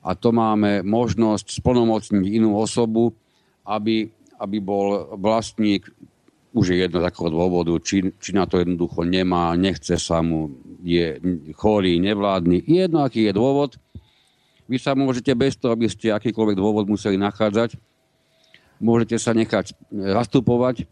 [0.03, 3.15] a to máme možnosť splnomocniť inú osobu,
[3.63, 5.87] aby, aby bol vlastník,
[6.51, 10.53] už je jedno z akého dôvodu, či, či na to jednoducho nemá, nechce sa mu,
[10.83, 11.17] je
[11.55, 13.79] chorý, nevládny, jedno aký je dôvod.
[14.67, 17.79] Vy sa môžete bez toho, aby ste akýkoľvek dôvod museli nachádzať,
[18.83, 20.83] môžete sa nechať zastupovať,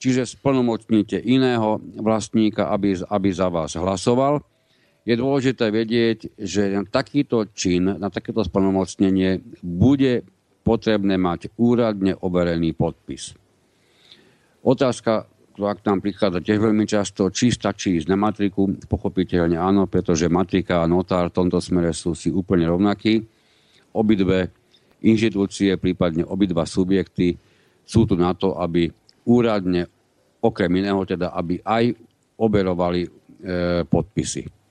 [0.00, 4.40] čiže splnomocníte iného vlastníka, aby, aby za vás hlasoval
[5.06, 10.26] je dôležité vedieť, že na takýto čin, na takéto splnomocnenie bude
[10.66, 13.38] potrebné mať úradne overený podpis.
[14.66, 19.86] Otázka, ktorá k nám prichádza tiež veľmi často, či stačí ísť na matriku, pochopiteľne áno,
[19.86, 23.22] pretože matrika a notár v tomto smere sú si úplne rovnakí.
[23.94, 24.50] Obidve
[25.06, 27.38] inštitúcie, prípadne obidva subjekty
[27.86, 28.90] sú tu na to, aby
[29.22, 29.86] úradne,
[30.42, 31.94] okrem iného teda, aby aj
[32.36, 33.08] oberovali e,
[33.86, 34.65] podpisy.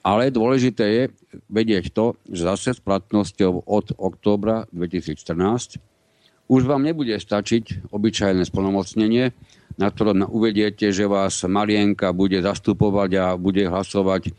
[0.00, 1.04] Ale dôležité je
[1.52, 5.76] vedieť to, že zase s platnosťou od októbra 2014
[6.50, 9.30] už vám nebude stačiť obyčajné splnomocnenie,
[9.78, 14.32] na ktorom uvediete, že vás Marienka bude zastupovať a bude hlasovať e,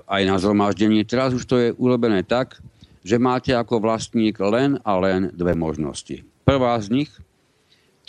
[0.00, 1.04] aj na zhromaždení.
[1.04, 2.64] Teraz už to je urobené tak,
[3.04, 6.24] že máte ako vlastník len a len dve možnosti.
[6.48, 7.10] Prvá z nich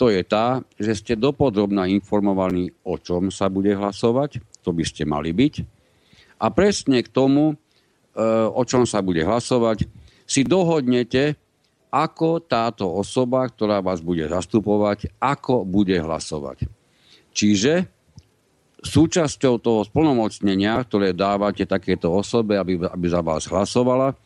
[0.00, 5.04] to je tá, že ste dopodrobne informovaní, o čom sa bude hlasovať, to by ste
[5.04, 5.81] mali byť
[6.42, 7.54] a presne k tomu, e,
[8.50, 9.86] o čom sa bude hlasovať,
[10.26, 11.38] si dohodnete,
[11.92, 16.64] ako táto osoba, ktorá vás bude zastupovať, ako bude hlasovať.
[17.36, 17.84] Čiže
[18.82, 24.16] súčasťou toho splnomocnenia, ktoré dávate takéto osobe, aby, aby za vás hlasovala,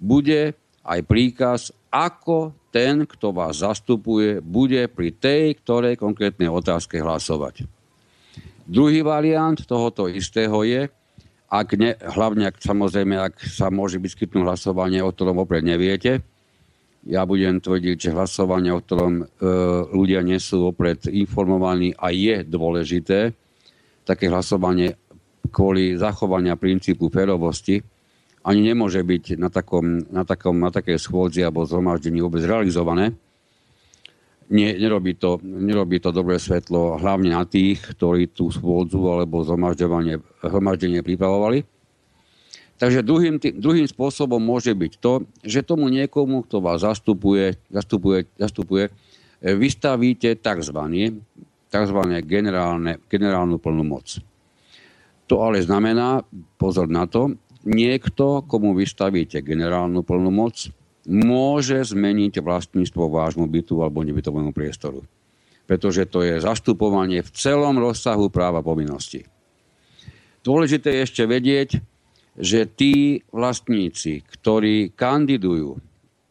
[0.00, 1.60] bude aj príkaz,
[1.92, 7.68] ako ten, kto vás zastupuje, bude pri tej, ktorej konkrétnej otázke hlasovať.
[8.64, 10.88] Druhý variant tohoto istého je,
[11.50, 16.22] ak ne, hlavne ak samozrejme, ak sa môže vyskytnúť hlasovanie, o ktorom opred neviete.
[17.02, 19.24] Ja budem tvrdiť, že hlasovanie, o ktorom e,
[19.90, 23.34] ľudia nie sú opred informovaní a je dôležité,
[24.06, 24.94] také hlasovanie
[25.50, 27.82] kvôli zachovania princípu férovosti
[28.40, 33.12] ani nemôže byť na, takom, na, takom, na takej schôdzi alebo zhromaždení vôbec realizované
[34.50, 41.00] nie, nerobí, to, nerobí to dobré svetlo hlavne na tých, ktorí tú schôdzu alebo zhromaždenie
[41.06, 41.62] pripravovali.
[42.80, 48.26] Takže druhým, tý, druhým spôsobom môže byť to, že tomu niekomu, kto vás zastupuje, zastupuje,
[48.40, 48.88] zastupuje
[49.40, 50.78] vystavíte tzv.
[51.68, 51.98] tzv.
[52.24, 54.20] Generálne, generálnu plnú moc.
[55.28, 56.26] To ale znamená,
[56.58, 60.68] pozor na to, niekto, komu vystavíte generálnu plnú moc,
[61.10, 65.02] môže zmeniť vlastníctvo vášmu bytu alebo nebytovému priestoru.
[65.66, 69.26] Pretože to je zastupovanie v celom rozsahu práva povinnosti.
[70.46, 71.82] Dôležité je ešte vedieť,
[72.38, 75.82] že tí vlastníci, ktorí kandidujú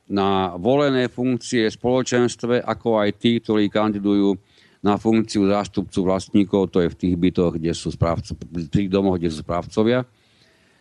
[0.09, 4.33] na volené funkcie v spoločenstve, ako aj tí, ktorí kandidujú
[4.79, 9.19] na funkciu zástupcu vlastníkov, to je v tých bytoch, kde sú správco, v tých domoch,
[9.19, 10.07] kde sú správcovia,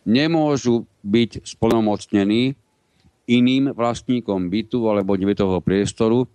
[0.07, 2.55] nemôžu byť splnomocnení
[3.29, 6.25] iným vlastníkom bytu alebo nebytového priestoru,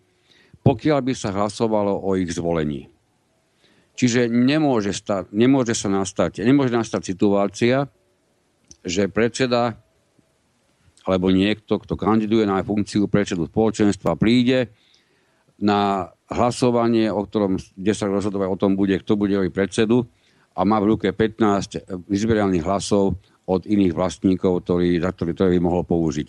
[0.62, 2.88] pokiaľ by sa hlasovalo o ich zvolení.
[3.94, 7.90] Čiže nemôže, sta- nemôže sa nastať, nemôže nastať situácia,
[8.86, 9.78] že predseda
[11.04, 14.72] alebo niekto, kto kandiduje na funkciu predsedu spoločenstva, príde
[15.60, 20.08] na hlasovanie, o ktorom, kde sa rozhodovať o tom bude, kto bude robiť predsedu
[20.56, 25.60] a má v ruke 15 vyzberaných hlasov od iných vlastníkov, ktorý, za ktorý, ktorý by
[25.60, 26.28] mohol použiť.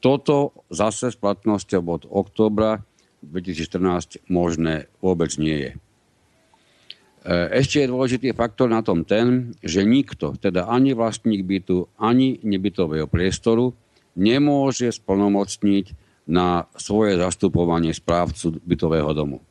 [0.00, 2.80] Toto zase s platnosťou od oktobra
[3.20, 5.72] 2014 možné vôbec nie je.
[5.76, 5.78] E,
[7.60, 13.04] ešte je dôležitý faktor na tom ten, že nikto, teda ani vlastník bytu, ani nebytového
[13.04, 13.76] priestoru,
[14.16, 15.92] nemôže splnomocniť
[16.24, 19.44] na svoje zastupovanie správcu bytového domu.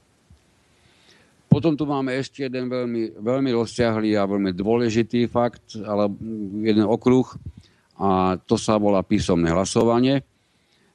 [1.50, 6.10] Potom tu máme ešte jeden veľmi, veľmi rozsiahlý a veľmi dôležitý fakt, ale
[6.62, 7.26] jeden okruh,
[8.00, 10.24] a to sa volá písomné hlasovanie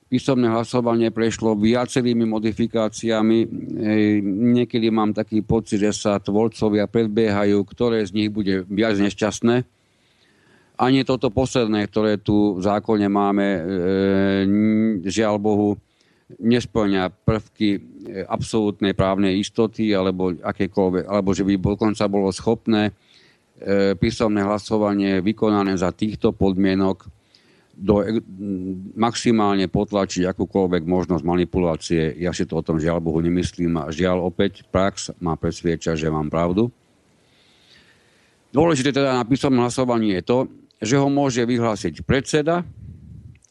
[0.09, 3.38] písomné hlasovanie prešlo viacerými modifikáciami.
[4.55, 9.64] Niekedy mám taký pocit, že sa tvorcovia predbiehajú, ktoré z nich bude viac nešťastné.
[10.75, 13.61] Ani toto posledné, ktoré tu v zákone máme, e,
[15.07, 15.79] žiaľ Bohu,
[16.35, 17.81] nesplňa prvky e,
[18.27, 22.93] absolútnej právnej istoty alebo, akékoľvek, alebo že by dokonca bolo schopné e,
[23.95, 27.07] písomné hlasovanie vykonané za týchto podmienok
[27.75, 28.23] do,
[28.95, 32.03] maximálne potlačiť akúkoľvek možnosť manipulácie.
[32.23, 36.07] Ja si to o tom žiaľ Bohu nemyslím a žiaľ opäť prax má presvieča, že
[36.07, 36.71] mám pravdu.
[38.55, 40.39] Dôležité teda na písomnom hlasovaní je to,
[40.79, 42.63] že ho môže vyhlásiť predseda,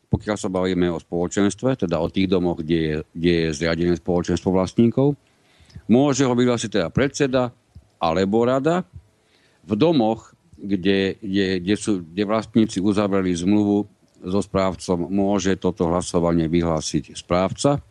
[0.07, 4.53] pokiaľ sa bavíme o spoločenstve, teda o tých domoch, kde je, kde je zriadené spoločenstvo
[4.55, 5.19] vlastníkov.
[5.89, 7.51] Môže ho vyhlásiť teda predseda
[7.99, 8.87] alebo rada.
[9.65, 13.89] V domoch, kde, kde, kde, sú, kde vlastníci uzavreli zmluvu
[14.23, 17.83] so správcom, môže toto hlasovanie vyhlásiť správca.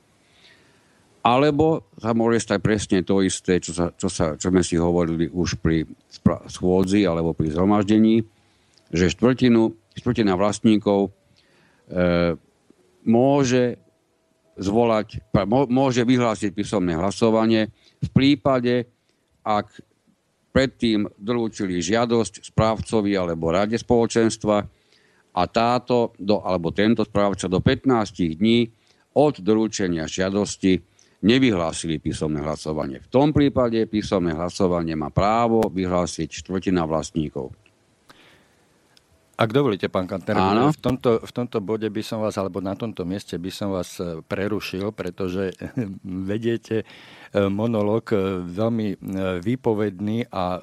[1.23, 5.31] Alebo sa môže stať presne to isté, čo, sa, čo, sa, čo sme si hovorili
[5.31, 5.87] už pri
[6.51, 8.27] schôdzi alebo pri zhromaždení,
[8.90, 11.14] že štvrtinu, štvrtina vlastníkov
[11.92, 12.38] E,
[13.05, 13.77] môže
[14.55, 15.21] zvolať,
[15.68, 17.68] môže vyhlásiť písomné hlasovanie
[18.01, 18.88] v prípade,
[19.42, 19.68] ak
[20.53, 24.68] predtým dolúčili žiadosť správcovi alebo rade spoločenstva
[25.33, 28.68] a táto do, alebo tento správca do 15 dní
[29.16, 30.81] od dorúčenia žiadosti
[31.23, 32.99] nevyhlásili písomné hlasovanie.
[33.01, 37.55] V tom prípade písomné hlasovanie má právo vyhlásiť štvrtina vlastníkov.
[39.33, 40.38] Ak dovolíte, pán Kantner,
[40.71, 43.97] v tomto, v tomto bode by som vás, alebo na tomto mieste by som vás
[43.99, 45.57] e, prerušil, pretože
[46.31, 46.87] vediete e,
[47.51, 49.03] monolog e, veľmi
[49.42, 50.62] výpovedný a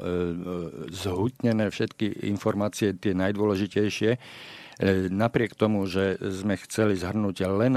[0.96, 4.12] zhutnené všetky informácie, tie najdôležitejšie.
[4.80, 7.74] E, napriek tomu, že sme chceli zhrnúť len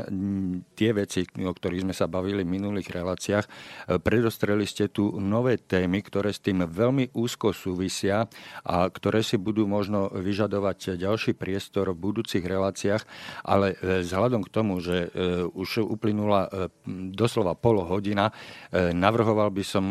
[0.78, 3.50] tie veci, o ktorých sme sa bavili v minulých reláciách, e,
[3.98, 8.30] predostreli ste tu nové témy, ktoré s tým veľmi úzko súvisia
[8.62, 13.02] a ktoré si budú možno vyžadovať ďalší priestor v budúcich reláciách,
[13.42, 15.10] ale e, vzhľadom k tomu, že
[15.52, 16.46] už uplynula
[16.86, 18.30] doslova pol hodina,
[18.72, 19.84] navrhoval by som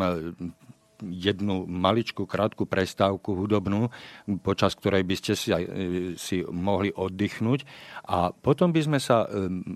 [1.10, 3.90] jednu maličku krátku prestávku hudobnú,
[4.46, 5.50] počas ktorej by ste si,
[6.14, 7.66] si mohli oddychnúť.
[8.06, 9.26] A potom by sme sa,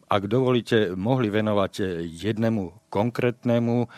[0.07, 3.89] ak dovolíte, mohli venovať jednému konkrétnemu e,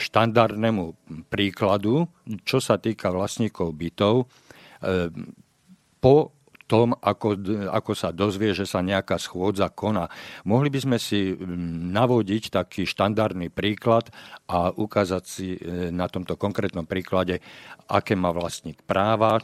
[0.00, 0.84] štandardnému
[1.30, 2.08] príkladu,
[2.42, 4.24] čo sa týka vlastníkov bytov.
[4.24, 5.14] E,
[6.00, 6.39] po
[6.70, 7.34] tom, ako,
[7.66, 10.06] ako sa dozvie, že sa nejaká schôdza koná.
[10.46, 14.06] Mohli by sme si mm, navodiť taký štandardný príklad
[14.46, 17.42] a ukázať si e, na tomto konkrétnom príklade,
[17.90, 19.42] aké má vlastník práva,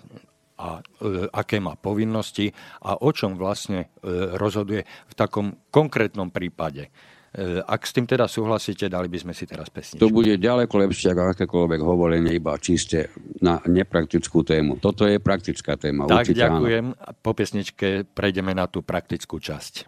[0.57, 2.49] a e, aké má povinnosti
[2.81, 4.09] a o čom vlastne e,
[4.41, 6.89] rozhoduje v takom konkrétnom prípade.
[7.37, 10.01] E, ak s tým teda súhlasíte, dali by sme si teraz pesničku.
[10.01, 13.12] To bude ďaleko lepšie ako akékoľvek hovorenie iba čiste
[13.44, 14.81] na nepraktickú tému.
[14.81, 16.09] Toto je praktická téma.
[16.09, 16.85] Tak, Určite ďakujem.
[16.96, 17.20] Áno.
[17.20, 19.85] Po pesničke prejdeme na tú praktickú časť.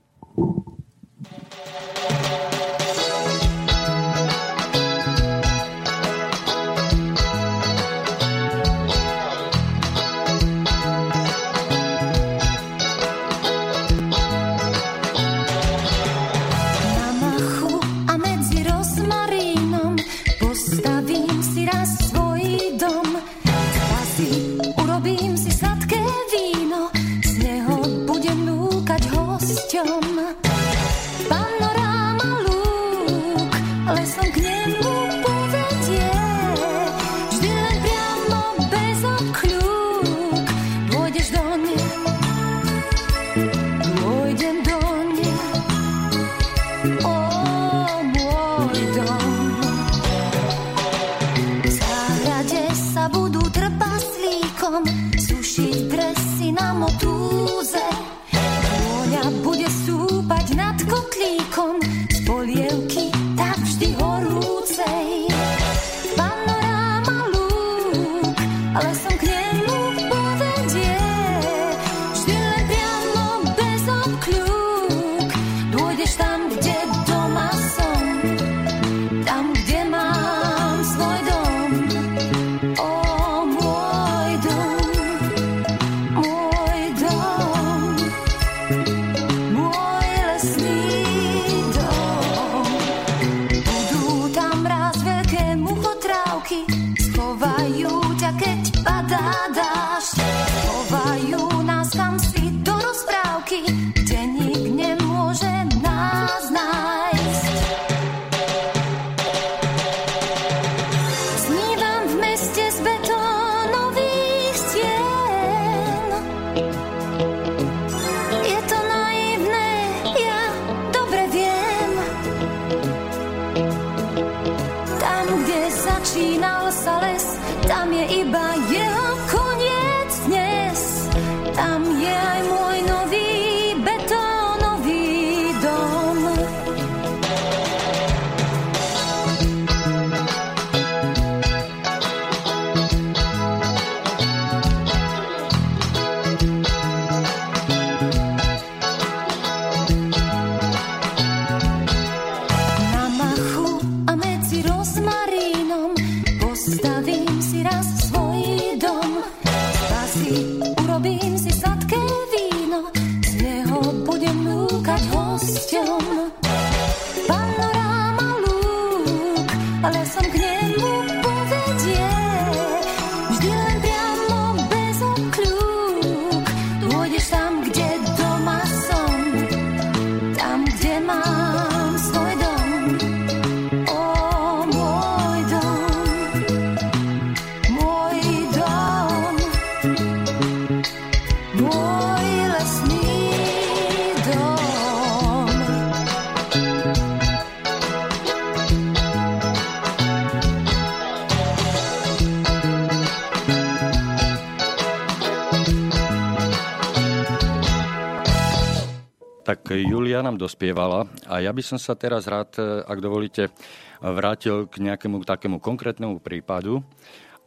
[210.18, 213.54] Julia nám dospievala a ja by som sa teraz rád, e, ak dovolíte,
[214.02, 216.82] vrátil k nejakému takému konkrétnemu prípadu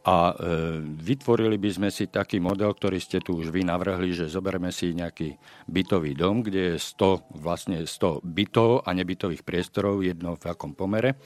[0.08, 4.32] a e, vytvorili by sme si taký model, ktorý ste tu už vy navrhli, že
[4.32, 5.36] zoberieme si nejaký
[5.68, 11.20] bytový dom, kde je 100, vlastne 100 bytov a nebytových priestorov, jedno v akom pomere.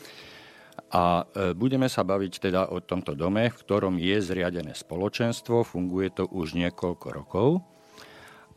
[0.90, 6.10] A e, budeme sa baviť teda o tomto dome, v ktorom je zriadené spoločenstvo, funguje
[6.10, 7.75] to už niekoľko rokov.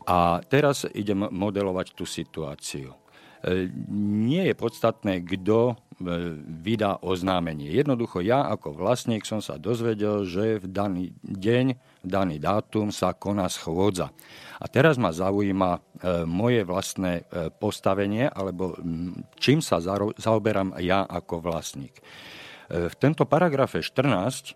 [0.10, 2.97] A teraz idem modelovať tú situáciu.
[3.45, 5.74] E, Nie je podstatné, kto e,
[6.66, 7.70] vydá oznámenie.
[7.70, 13.45] Jednoducho ja ako vlastník som sa dozvedel, že v daný deň, daný dátum sa koná
[13.53, 14.10] schôdza.
[14.57, 15.80] A teraz ma zaujíma e,
[16.26, 17.30] moje vlastné
[17.62, 18.76] postavenie, alebo
[19.38, 19.78] čím sa
[20.18, 22.01] zaoberám ja ako vlastník.
[22.70, 24.53] V tomto paragrafe 14 e,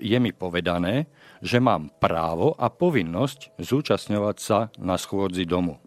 [0.00, 1.04] je mi povedané,
[1.40, 5.80] že mám právo a povinnosť zúčastňovať sa na schôdzi domu.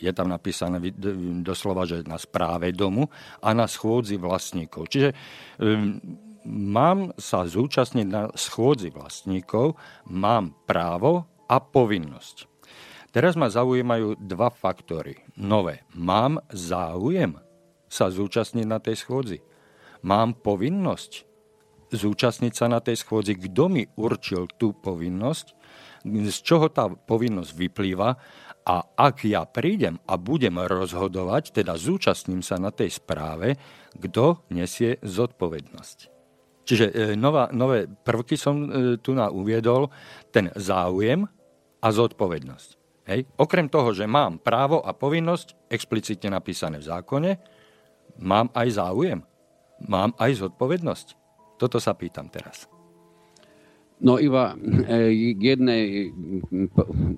[0.00, 0.80] Je tam napísané
[1.44, 3.06] doslova, že na správe domu
[3.38, 4.90] a na schôdzi vlastníkov.
[4.90, 5.14] Čiže
[6.48, 9.78] mám sa zúčastniť na schôdzi vlastníkov,
[10.10, 12.50] mám právo a povinnosť.
[13.12, 15.20] Teraz ma zaujímajú dva faktory.
[15.36, 15.84] Nové.
[15.92, 17.36] Mám záujem
[17.92, 19.38] sa zúčastniť na tej schôdzi.
[20.00, 21.28] Mám povinnosť
[21.92, 23.36] zúčastniť sa na tej schôdzi.
[23.36, 25.46] Kto mi určil tú povinnosť?
[26.04, 28.10] Z čoho tá povinnosť vyplýva?
[28.62, 33.58] A ak ja prídem a budem rozhodovať, teda zúčastním sa na tej správe,
[33.98, 35.98] kto nesie zodpovednosť.
[36.62, 38.66] Čiže e, nová, nové prvky som e,
[39.02, 39.90] tu na uviedol,
[40.30, 41.26] ten záujem
[41.82, 42.68] a zodpovednosť.
[43.10, 43.26] Hej.
[43.34, 47.30] Okrem toho, že mám právo a povinnosť, explicitne napísané v zákone,
[48.22, 49.26] mám aj záujem,
[49.90, 51.21] mám aj zodpovednosť.
[51.62, 52.66] Toto sa pýtam teraz.
[54.02, 54.58] No iba
[54.90, 56.10] e, k jednej,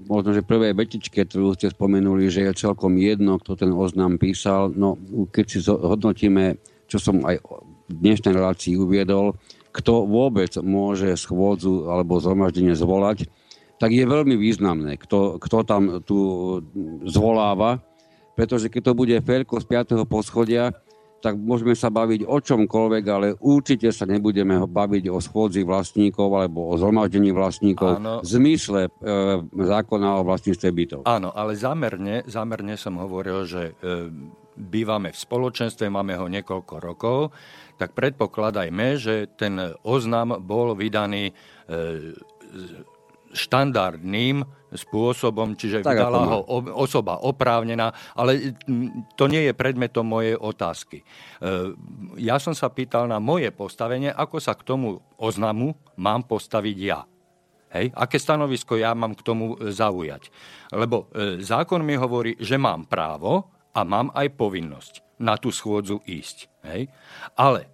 [0.04, 4.68] možno, že prvej vetičke, ktorú ste spomenuli, že je celkom jedno, kto ten oznam písal.
[4.76, 5.00] No,
[5.32, 7.40] keď si hodnotíme, čo som aj
[7.88, 9.32] v dnešnej relácii uviedol,
[9.72, 13.32] kto vôbec môže schôdzu alebo zhromaždenie zvolať,
[13.80, 16.20] tak je veľmi významné, kto, kto tam tu
[17.08, 17.80] zvoláva,
[18.36, 20.04] pretože keď to bude Ferko z 5.
[20.04, 20.76] poschodia,
[21.24, 26.68] tak môžeme sa baviť o čomkoľvek, ale určite sa nebudeme baviť o schôdzi vlastníkov alebo
[26.68, 28.20] o zhromaždení vlastníkov Áno.
[28.20, 28.90] v zmysle e,
[29.48, 31.00] zákona o vlastníctve bytov.
[31.08, 34.12] Áno, ale zámerne, zámerne som hovoril, že e,
[34.52, 37.32] bývame v spoločenstve, máme ho niekoľko rokov,
[37.80, 41.32] tak predpokladajme, že ten oznam bol vydaný e,
[43.32, 44.44] štandardným
[44.74, 46.38] spôsobom, čiže Tak, vydala ho
[46.74, 51.00] osoba oprávnená, ale mm, to nie je predmetom mojej otázky.
[51.00, 51.04] E,
[52.18, 57.06] Ja som sa pýtal na moje postavenie, ako sa k tomu oznamu mám postaviť ja.
[57.74, 57.90] Hej?
[57.94, 60.30] Aké stanovisko ja mám k tomu e, zaujať?
[60.70, 66.02] Lebo e, zákon mi hovorí, že mám právo a mám aj povinnosť na tú schôdzu
[66.06, 66.50] ísť.
[66.66, 66.90] Hej?
[67.34, 67.73] Ale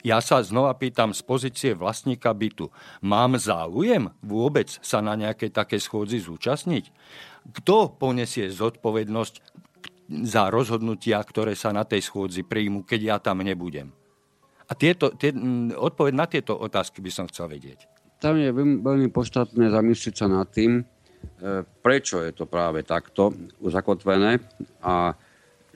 [0.00, 2.72] ja sa znova pýtam z pozície vlastníka bytu.
[3.04, 6.84] Mám záujem vôbec sa na nejakej takej schôdzi zúčastniť?
[7.60, 9.34] Kto ponesie zodpovednosť
[10.26, 13.94] za rozhodnutia, ktoré sa na tej schôdzi príjmu, keď ja tam nebudem?
[14.70, 17.90] A tieto, tie, mm, odpoveď na tieto otázky by som chcel vedieť.
[18.22, 20.84] Tam je veľmi podstatné zamyslieť sa nad tým, e,
[21.82, 24.38] prečo je to práve takto zakotvené
[24.84, 25.16] a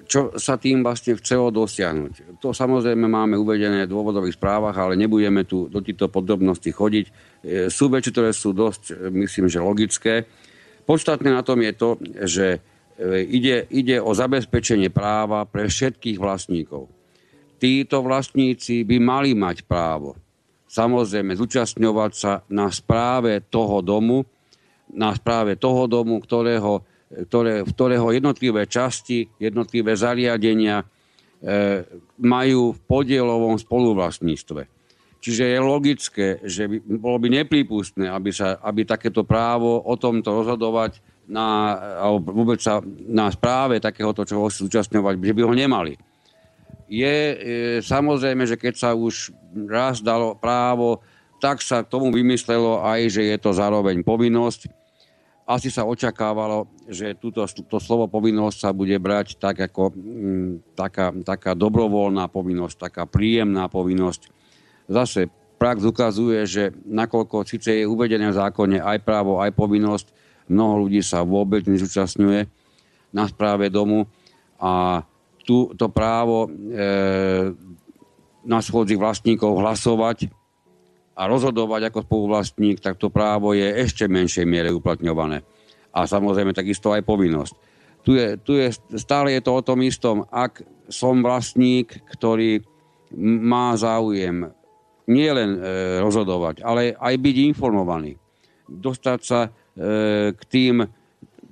[0.05, 2.39] čo sa tým vlastne chcelo dosiahnuť.
[2.41, 7.07] To samozrejme máme uvedené v dôvodových správach, ale nebudeme tu do týchto podrobností chodiť.
[7.09, 7.13] E,
[7.73, 8.95] Sú veci, ktoré sú dosť, e,
[9.25, 10.29] myslím, že logické.
[10.85, 11.89] Podstatné na tom je to,
[12.25, 12.59] že e,
[13.25, 16.87] ide, ide o zabezpečenie práva pre všetkých vlastníkov.
[17.59, 20.21] Títo vlastníci by mali mať právo
[20.75, 24.27] samozrejme zúčastňovať sa na správe toho domu,
[24.91, 26.83] na správe toho domu, ktorého,
[27.31, 30.87] ktoré, v ktorého jednotlivé časti, jednotlivé zariadenia e,
[32.19, 34.67] majú v podielovom spoluvlastníctve.
[35.25, 40.45] Čiže je logické, že by, bolo by neprípustné, aby, sa, aby takéto právo o tomto
[40.45, 45.97] rozhodovať na, alebo vôbec sa na správe takéhoto čo zúčastňovať, že by ho nemali.
[46.85, 47.37] Je e,
[47.81, 49.33] samozrejme, že keď sa už
[49.65, 51.01] raz dalo právo,
[51.41, 54.69] tak sa tomu vymyslelo aj, že je to zároveň povinnosť.
[55.45, 60.51] Asi sa očakávalo, že túto, to slovo povinnosť sa bude brať tak ako m, mm,
[60.73, 64.33] taká, taká dobrovoľná povinnosť, taká príjemná povinnosť.
[64.89, 65.29] Zase
[65.61, 70.07] prax ukazuje, že nakoľko síce je uvedené v zákone aj právo, aj povinnosť,
[70.49, 72.45] Mnoho ľudí sa vôbec nezúčastňuje
[73.17, 74.05] na správe domu
[74.61, 75.05] a
[75.45, 76.51] tu, to právo e,
[78.45, 80.29] na schôdzi vlastníkov hlasovať
[81.15, 85.47] a rozhodovať ako spoluvlastník, tak to právo je ešte menšej miere uplatňované.
[85.95, 87.55] A samozrejme takisto aj povinnosť.
[88.03, 90.27] Tu je, tu je, stále je to o tom istom.
[90.29, 90.61] Ak
[90.91, 92.61] som vlastník, ktorý
[93.41, 94.51] má záujem
[95.07, 95.59] nielen e,
[96.03, 98.19] rozhodovať, ale aj byť informovaný,
[98.67, 99.41] dostať sa
[99.75, 100.87] E, k tým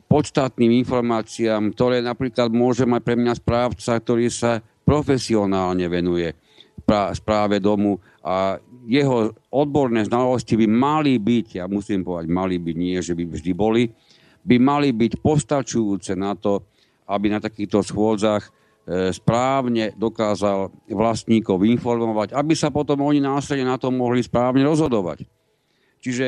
[0.06, 6.30] podstatným informáciám, ktoré napríklad môže mať pre mňa správca, ktorý sa profesionálne venuje
[7.18, 12.98] správe domu a jeho odborné znalosti by mali byť, ja musím povedať, mali byť, nie,
[13.02, 13.90] že by vždy boli,
[14.46, 16.62] by mali byť postačujúce na to,
[17.10, 18.50] aby na takýchto schôdzach e,
[19.10, 25.26] správne dokázal vlastníkov informovať, aby sa potom oni následne na to mohli správne rozhodovať.
[26.02, 26.26] Čiže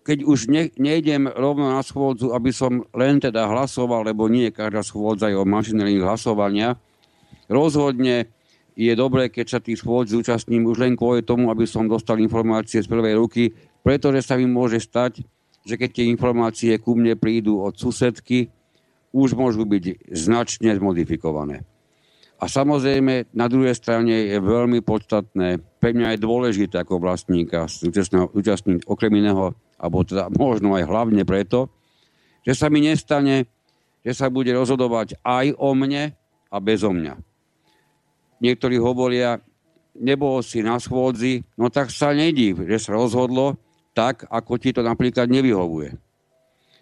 [0.00, 4.80] keď už ne, nejdem rovno na schôdzu, aby som len teda hlasoval, lebo nie každá
[4.80, 6.76] schôdza je o mašinérii hlasovania,
[7.48, 8.28] rozhodne
[8.74, 12.82] je dobré, keď sa tých schôd zúčastním už len kvôli tomu, aby som dostal informácie
[12.82, 15.24] z prvej ruky, pretože sa mi môže stať,
[15.64, 18.48] že keď tie informácie ku mne prídu od susedky,
[19.10, 21.66] už môžu byť značne zmodifikované.
[22.40, 28.88] A samozrejme, na druhej strane je veľmi podstatné, pre mňa je dôležité ako vlastníka zúčastniť
[28.88, 31.68] okrem iného alebo teda možno aj hlavne preto,
[32.40, 33.44] že sa mi nestane,
[34.00, 36.16] že sa bude rozhodovať aj o mne
[36.48, 37.29] a bezo mňa.
[38.40, 39.38] Niektorí hovoria,
[39.96, 43.60] nebol si na schôdzi, no tak sa nedív, že sa rozhodlo
[43.92, 45.92] tak, ako ti to napríklad nevyhovuje.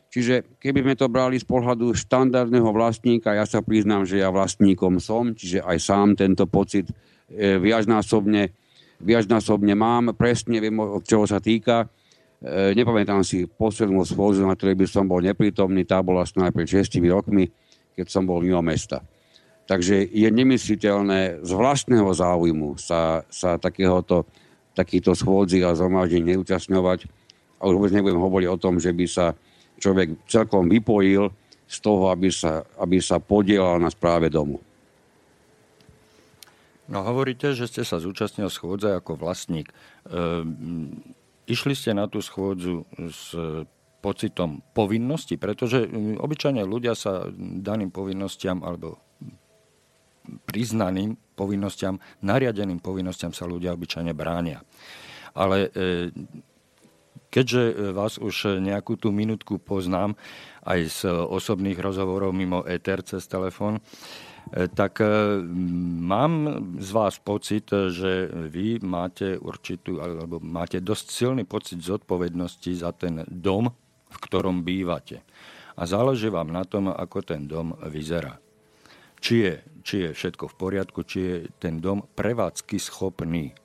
[0.09, 4.97] Čiže keby sme to brali z pohľadu štandardného vlastníka, ja sa priznám, že ja vlastníkom
[5.05, 6.89] som, čiže aj sám tento pocit
[7.29, 8.49] e, viacnásobne,
[9.05, 11.85] viacnásobne mám, presne viem, od čoho sa týka.
[12.41, 16.69] E, nepamätám si poslednú schôdzu, na ktorej by som bol neprítomný, tá bola snáď pred
[16.89, 17.53] 6 rokmi,
[17.93, 19.05] keď som bol mimo mesta.
[19.69, 24.25] Takže je nemysliteľné z vlastného záujmu sa, sa takéhoto,
[24.73, 27.05] takýchto schôdzi a zhromaždení neúčastňovať.
[27.61, 29.37] A už vôbec nebudem hovoriť o tom, že by sa
[29.77, 31.29] človek celkom vypojil
[31.69, 34.57] z toho, aby sa, aby sa podielal na správe domu.
[36.89, 39.69] No hovoríte, že ste sa zúčastnil schôdze ako vlastník.
[40.09, 40.97] Ehm,
[41.49, 43.33] Išli ste na tú schôdzu s
[44.05, 49.01] pocitom povinnosti, pretože mm, obyčajne ľudia sa daným povinnostiam alebo
[50.45, 54.63] priznaným povinnostiam, nariadeným povinnostiam sa ľudia obyčajne bránia.
[55.33, 56.11] Ale e,
[57.33, 60.19] keďže vás už nejakú tú minútku poznám
[60.67, 63.81] aj z osobných rozhovorov mimo ETR cez telefón,
[64.49, 65.05] E, tak e,
[66.01, 66.33] mám
[66.81, 73.29] z vás pocit, že vy máte určitú, alebo máte dosť silný pocit zodpovednosti za ten
[73.29, 73.69] dom,
[74.09, 75.21] v ktorom bývate.
[75.77, 78.41] A záleží vám na tom, ako ten dom vyzerá.
[79.21, 79.55] Či je,
[79.89, 83.57] či je všetko v poriadku, či je ten dom prevádzky schopný.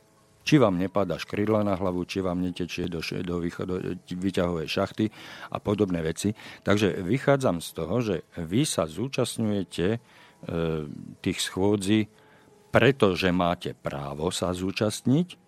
[0.43, 3.76] Či vám nepadá škrydla na hlavu, či vám netečie do, do, do
[4.07, 5.11] vyťahovej šachty
[5.51, 6.36] a podobné veci.
[6.63, 9.99] Takže vychádzam z toho, že vy sa zúčastňujete
[10.43, 10.91] E,
[11.24, 12.11] tých schôdzi,
[12.67, 15.39] pretože máte právo sa zúčastniť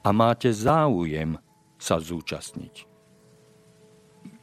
[0.00, 1.36] a máte záujem
[1.76, 2.89] sa zúčastniť.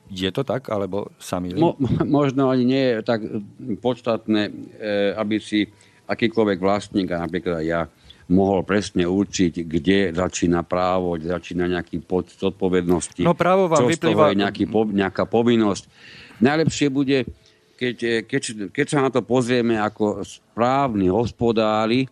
[0.07, 1.61] Je to tak, alebo sa milím?
[1.61, 1.71] Mo,
[2.19, 3.19] možno ani nie je tak
[3.83, 4.51] podstatné, e,
[5.15, 5.67] aby si
[6.07, 7.91] akýkoľvek vlastník, a napríklad ja,
[8.27, 13.23] mohol presne určiť, kde začína právo, kde začína nejaký pod zodpovednosti.
[13.23, 14.35] No právo vám vyplýva...
[14.35, 15.87] je nejaký, nejaká povinnosť.
[16.43, 17.23] Najlepšie bude,
[17.79, 22.11] keď, eh, keď, keď sa na to pozrieme ako správni hospodári,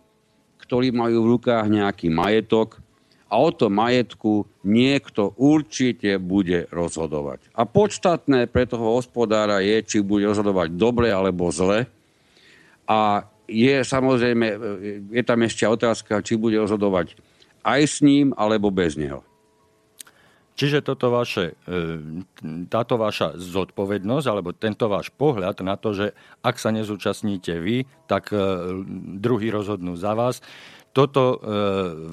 [0.64, 2.80] ktorí majú v rukách nejaký majetok
[3.26, 7.50] a o tom majetku niekto určite bude rozhodovať.
[7.58, 11.90] A podstatné pre toho hospodára je, či bude rozhodovať dobre alebo zle.
[12.86, 14.46] A je samozrejme,
[15.10, 17.18] je tam ešte otázka, či bude rozhodovať
[17.66, 19.26] aj s ním, alebo bez neho.
[20.56, 22.00] Čiže toto vaše, e,
[22.72, 28.32] táto vaša zodpovednosť, alebo tento váš pohľad na to, že ak sa nezúčastníte vy, tak
[28.32, 28.40] e,
[29.20, 30.40] druhý rozhodnú za vás,
[30.96, 31.36] toto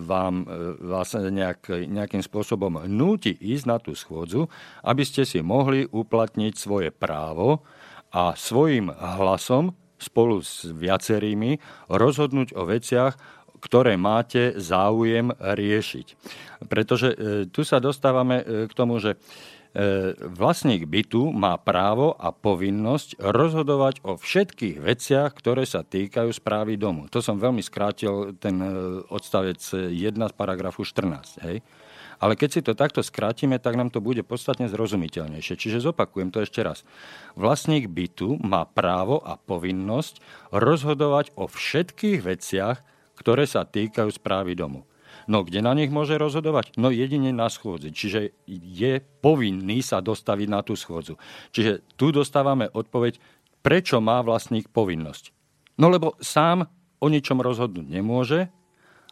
[0.03, 0.43] vám
[0.83, 4.51] vás nejak, nejakým spôsobom núti ísť na tú schôdzu,
[4.83, 7.63] aby ste si mohli uplatniť svoje právo
[8.11, 9.71] a svojim hlasom
[10.03, 13.15] spolu s viacerými rozhodnúť o veciach,
[13.63, 16.07] ktoré máte záujem riešiť.
[16.67, 17.17] Pretože e,
[17.47, 19.17] tu sa dostávame e, k tomu, že e,
[20.37, 27.09] vlastník bytu má právo a povinnosť rozhodovať o všetkých veciach, ktoré sa týkajú správy domu.
[27.09, 28.61] To som veľmi skrátil ten
[29.09, 31.41] odstavec 1 z paragrafu 14.
[31.49, 31.65] Hej?
[32.21, 35.59] Ale keď si to takto skrátime, tak nám to bude podstatne zrozumiteľnejšie.
[35.59, 36.85] Čiže zopakujem to ešte raz.
[37.33, 40.21] Vlastník bytu má právo a povinnosť
[40.53, 42.77] rozhodovať o všetkých veciach,
[43.17, 44.85] ktoré sa týkajú správy domu.
[45.31, 46.75] No kde na nich môže rozhodovať?
[46.75, 47.95] No jedine na schôdzi.
[47.95, 51.15] Čiže je povinný sa dostaviť na tú schôdzu.
[51.55, 53.17] Čiže tu dostávame odpoveď,
[53.63, 55.31] prečo má vlastník povinnosť.
[55.79, 56.67] No lebo sám
[56.99, 58.51] o ničom rozhodnúť nemôže,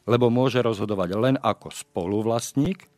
[0.04, 2.91] lebo môže rozhodovať len ako spoluvlastník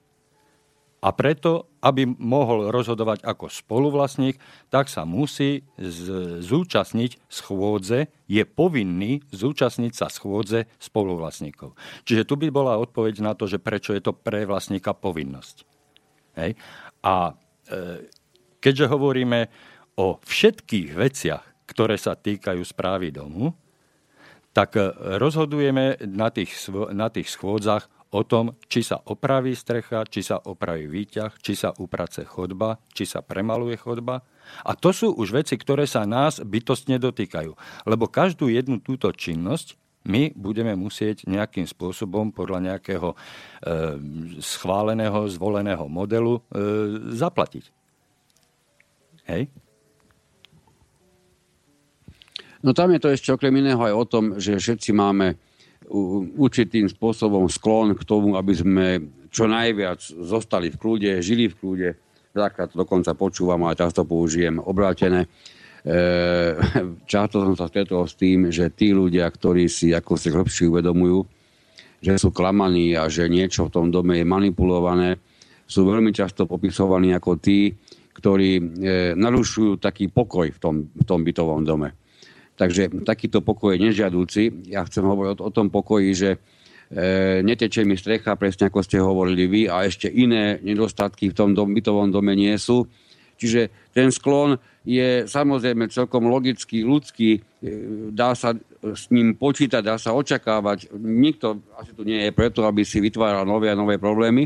[1.04, 4.40] a preto, aby mohol rozhodovať ako spoluvlastník,
[4.72, 11.76] tak sa musí z- zúčastniť schôdze, je povinný zúčastniť sa schôdze spoluvlastníkov.
[12.08, 15.68] Čiže tu by bola odpoveď na to, že prečo je to pre vlastníka povinnosť.
[16.40, 16.56] Hej?
[17.04, 17.36] A
[17.68, 18.08] e,
[18.64, 19.52] keďže hovoríme
[20.00, 23.52] o všetkých veciach, ktoré sa týkajú správy domu,
[24.56, 24.88] tak e,
[25.20, 30.86] rozhodujeme na tých, na tých schôdzach o tom, či sa opraví strecha, či sa opraví
[30.86, 34.22] výťah, či sa uprace chodba, či sa premaluje chodba.
[34.62, 37.58] A to sú už veci, ktoré sa nás bytostne dotýkajú.
[37.90, 43.18] Lebo každú jednu túto činnosť my budeme musieť nejakým spôsobom podľa nejakého e,
[44.44, 46.42] schváleného, zvoleného modelu e,
[47.16, 47.66] zaplatiť.
[49.32, 49.48] Hej?
[52.64, 55.40] No tam je to ešte okrem iného aj o tom, že všetci máme
[56.38, 58.88] určitým spôsobom sklon k tomu, aby sme
[59.34, 61.90] čo najviac zostali v kľude, žili v kľude.
[62.34, 65.26] Základ dokonca počúvam a často použijem obrátené.
[65.26, 65.98] E,
[67.12, 71.26] často som sa stretol s tým, že tí ľudia, ktorí si ako si hlbšie uvedomujú,
[72.04, 75.18] že sú klamaní a že niečo v tom dome je manipulované,
[75.66, 77.74] sú veľmi často popisovaní ako tí,
[78.14, 78.62] ktorí e,
[79.18, 82.03] narušujú taký pokoj v tom, v tom bytovom dome.
[82.54, 84.70] Takže takýto pokoj je nežiadúci.
[84.70, 86.30] Ja chcem hovoriť o, tom pokoji, že
[86.94, 87.42] e,
[87.82, 92.38] mi strecha, presne ako ste hovorili vy, a ešte iné nedostatky v tom bytovom dome
[92.38, 92.86] nie sú.
[93.42, 97.70] Čiže ten sklon je samozrejme celkom logický, ľudský, e,
[98.14, 100.94] dá sa s ním počítať, dá sa očakávať.
[100.94, 104.46] Nikto asi tu nie je preto, aby si vytváral nové a nové problémy.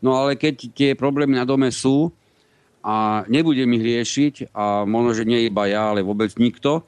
[0.00, 2.08] No ale keď tie problémy na dome sú
[2.84, 6.84] a nebudem ich riešiť, a možno, že nie iba ja, ale vôbec nikto,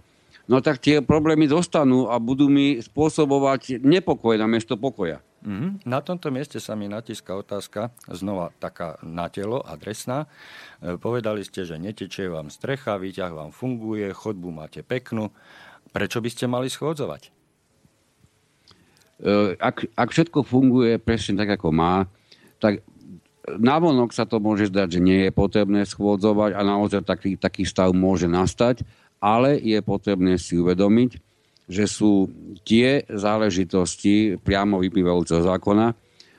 [0.47, 5.23] no tak tie problémy zostanú a budú mi spôsobovať nepokoj na miesto pokoja.
[5.47, 5.87] Mm-hmm.
[5.87, 10.27] Na tomto mieste sa mi natíska otázka, znova taká na telo, adresná.
[10.83, 15.31] E, povedali ste, že netečie vám strecha, výťah vám funguje, chodbu máte peknú.
[15.95, 17.31] Prečo by ste mali schôdzovať?
[19.23, 22.11] E, ak, ak všetko funguje presne tak, ako má,
[22.59, 22.83] tak
[23.55, 27.95] navonok sa to môže zdať, že nie je potrebné schôdzovať a naozaj taký, taký stav
[27.95, 28.83] môže nastať,
[29.27, 31.19] ale je potrebné si uvedomiť,
[31.67, 32.31] že sú
[32.63, 35.87] tie záležitosti priamo vyplývajúceho zákona,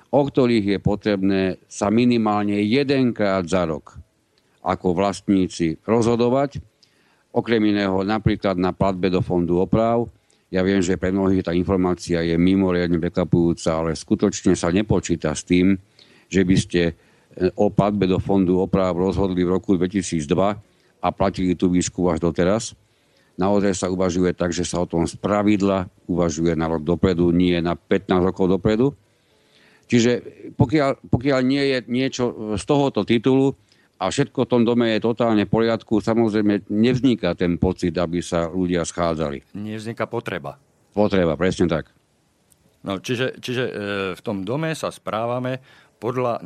[0.07, 3.99] o ktorých je potrebné sa minimálne jedenkrát za rok
[4.63, 6.63] ako vlastníci rozhodovať,
[7.35, 10.07] okrem iného napríklad na platbe do fondu oprav.
[10.47, 15.43] Ja viem, že pre mnohých tá informácia je mimoriadne prekvapujúca, ale skutočne sa nepočíta s
[15.43, 15.75] tým,
[16.31, 16.93] že by ste e,
[17.59, 22.73] o platbe do fondu oprav rozhodli v roku 2002 a platili tú výšku až doteraz.
[23.37, 27.53] Naozaj sa uvažuje tak, že sa o tom z pravidla uvažuje na rok dopredu, nie
[27.61, 28.97] na 15 rokov dopredu.
[29.87, 30.25] Čiže
[30.57, 32.23] pokiaľ, pokiaľ nie je niečo
[32.57, 33.55] z tohoto titulu
[34.01, 38.49] a všetko v tom dome je totálne v poriadku, samozrejme nevzniká ten pocit, aby sa
[38.51, 39.55] ľudia schádzali.
[39.55, 40.59] Nevzniká potreba.
[40.91, 41.93] Potreba, presne tak.
[42.81, 43.71] No, čiže, čiže e,
[44.17, 45.61] v tom dome sa správame
[45.97, 46.41] podľa, e,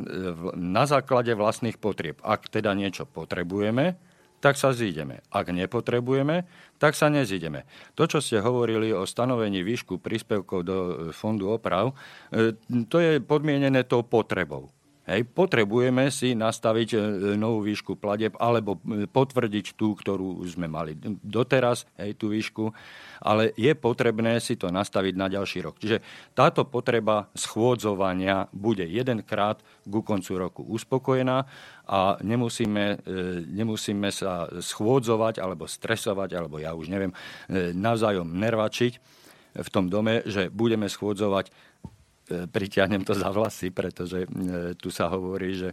[0.56, 2.20] na základe vlastných potrieb.
[2.24, 3.96] Ak teda niečo potrebujeme,
[4.42, 5.22] tak sa zídeme.
[5.30, 6.42] Ak nepotrebujeme,
[6.82, 7.62] tak sa nezídeme.
[7.94, 11.94] To, čo ste hovorili o stanovení výšku príspevkov do e, fondu oprav,
[12.34, 12.58] e,
[12.90, 14.74] to je podmienené tou potrebou.
[15.02, 16.98] Hej, potrebujeme si nastaviť e,
[17.34, 18.78] novú výšku pladeb alebo
[19.10, 20.94] potvrdiť tú, ktorú sme mali
[21.26, 22.70] doteraz, hej, tú výšku,
[23.18, 25.82] ale je potrebné si to nastaviť na ďalší rok.
[25.82, 25.98] Čiže
[26.38, 31.50] táto potreba schôdzovania bude jedenkrát ku koncu roku uspokojená
[31.90, 33.02] a nemusíme,
[33.50, 37.10] nemusíme sa schôdzovať alebo stresovať, alebo ja už neviem,
[37.74, 39.22] navzájom nervačiť
[39.60, 41.52] v tom dome, že budeme schôdzovať, e,
[42.48, 44.28] pritiahnem to za vlasy, pretože e,
[44.78, 45.70] tu sa hovorí, že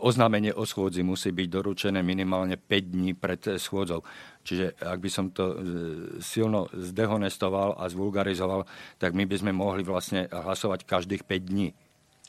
[0.00, 4.00] oznámenie o schôdzi musí byť doručené minimálne 5 dní pred schôdzou.
[4.48, 5.60] Čiže ak by som to
[6.24, 8.64] silno zdehonestoval a zvulgarizoval,
[8.96, 11.76] tak my by sme mohli vlastne hlasovať každých 5 dní.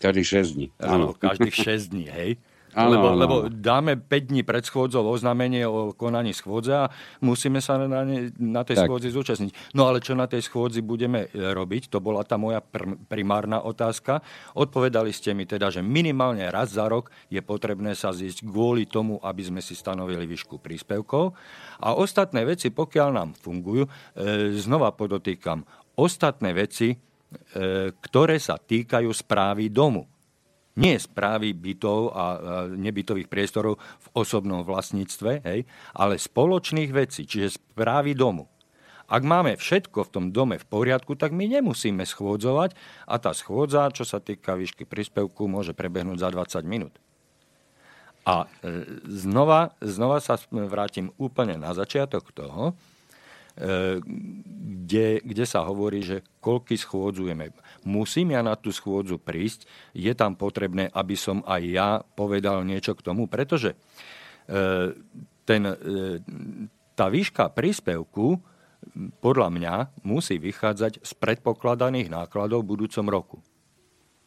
[0.03, 0.67] Každých 6 dní.
[0.83, 1.15] Áno.
[1.15, 2.31] Každých 6 dní, hej.
[2.77, 3.17] Áno, lebo, áno.
[3.17, 6.85] lebo dáme 5 dní pred schôdzou oznámenie o konaní schôdze a
[7.25, 8.85] musíme sa na, ne, na tej tak.
[8.85, 9.73] schôdzi zúčastniť.
[9.73, 13.65] No ale čo na tej schôdzi budeme e, robiť, to bola tá moja pr- primárna
[13.65, 14.21] otázka.
[14.53, 19.17] Odpovedali ste mi teda, že minimálne raz za rok je potrebné sa zísť kvôli tomu,
[19.17, 21.33] aby sme si stanovili výšku príspevkov.
[21.81, 23.89] A ostatné veci, pokiaľ nám fungujú, e,
[24.61, 25.65] znova podotýkam,
[25.97, 26.97] ostatné veci, e,
[27.97, 30.18] ktoré sa týkajú správy domu
[30.77, 32.23] nie správy bytov a
[32.69, 35.65] nebytových priestorov v osobnom vlastníctve, hej,
[35.97, 38.45] ale spoločných vecí, čiže správy domu.
[39.09, 42.77] Ak máme všetko v tom dome v poriadku, tak my nemusíme schôdzovať
[43.09, 46.93] a tá schôdza, čo sa týka výšky príspevku, môže prebehnúť za 20 minút.
[48.29, 52.77] A e, znova, znova sa vrátim úplne na začiatok toho,
[54.89, 57.51] kde, kde sa hovorí, že koľky schôdzujeme.
[57.85, 62.95] Musím ja na tú schôdzu prísť, je tam potrebné, aby som aj ja povedal niečo
[62.95, 63.77] k tomu, pretože e,
[65.43, 65.75] ten, e,
[66.97, 68.39] tá výška príspevku
[69.19, 69.75] podľa mňa
[70.07, 73.37] musí vychádzať z predpokladaných nákladov v budúcom roku.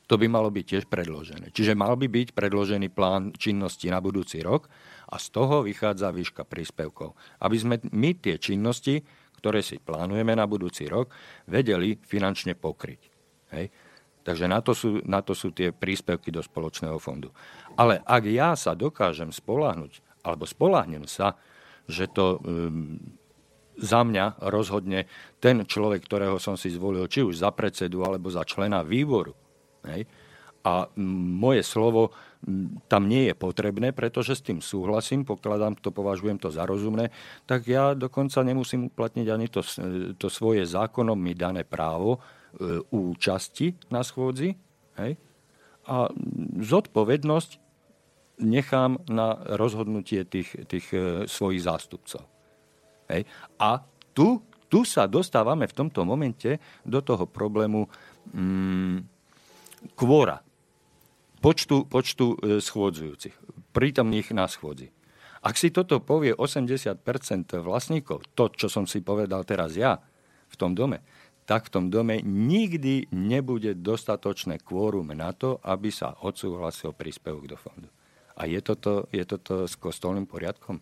[0.06, 1.56] To by malo byť tiež predložené.
[1.56, 4.68] Čiže mal by byť predložený plán činnosti na budúci rok
[5.08, 7.16] a z toho vychádza výška príspevkov.
[7.40, 9.00] Aby sme my tie činnosti
[9.42, 11.10] ktoré si plánujeme na budúci rok,
[11.50, 13.02] vedeli finančne pokryť.
[13.58, 13.66] Hej?
[14.22, 17.34] Takže na to, sú, na to sú tie príspevky do spoločného fondu.
[17.74, 21.34] Ale ak ja sa dokážem spolahnuť, alebo spolahnem sa,
[21.90, 23.02] že to um,
[23.74, 25.10] za mňa rozhodne
[25.42, 29.34] ten človek, ktorého som si zvolil, či už za predsedu, alebo za člena výboru,
[29.90, 30.06] hej,
[30.62, 32.14] a moje slovo
[32.90, 37.14] tam nie je potrebné, pretože s tým súhlasím, pokladám to, považujem to za rozumné,
[37.46, 39.62] tak ja dokonca nemusím uplatniť ani to,
[40.18, 42.20] to svoje zákonom mi dané právo e,
[42.90, 44.58] účasti na schôdzi.
[44.98, 45.22] Hej?
[45.86, 46.10] A
[46.58, 47.50] zodpovednosť
[48.42, 50.98] nechám na rozhodnutie tých, tých e,
[51.30, 52.26] svojich zástupcov.
[53.06, 53.22] Hej?
[53.62, 57.86] A tu, tu sa dostávame v tomto momente do toho problému
[58.34, 58.98] mm,
[59.94, 60.42] kvóra
[61.42, 63.34] počtu, počtu e, schôdzujúcich,
[63.74, 64.94] prítomných na schôdzi.
[65.42, 67.02] Ak si toto povie 80%
[67.66, 69.98] vlastníkov, to, čo som si povedal teraz ja
[70.46, 71.02] v tom dome,
[71.42, 77.58] tak v tom dome nikdy nebude dostatočné kvórum na to, aby sa odsúhlasil príspevok do
[77.58, 77.90] fondu.
[78.38, 80.78] A je toto, je toto s kostolným poriadkom?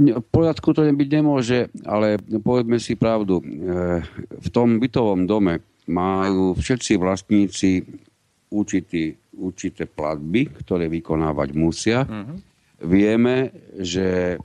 [0.00, 3.38] V poriadku to nebyť nemôže, ale povedzme si pravdu.
[3.38, 3.44] E,
[4.26, 7.84] v tom bytovom dome majú všetci vlastníci
[8.50, 12.02] určitý, určité platby, ktoré vykonávať musia.
[12.04, 12.36] Uh-huh.
[12.82, 14.36] Vieme, že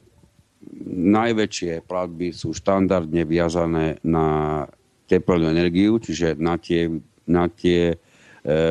[0.85, 4.63] najväčšie platby sú štandardne viazané na
[5.05, 6.89] teplnú energiu, čiže na tie,
[7.29, 7.95] na tie e,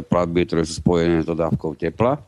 [0.03, 2.19] platby, ktoré sú spojené s dodávkou tepla.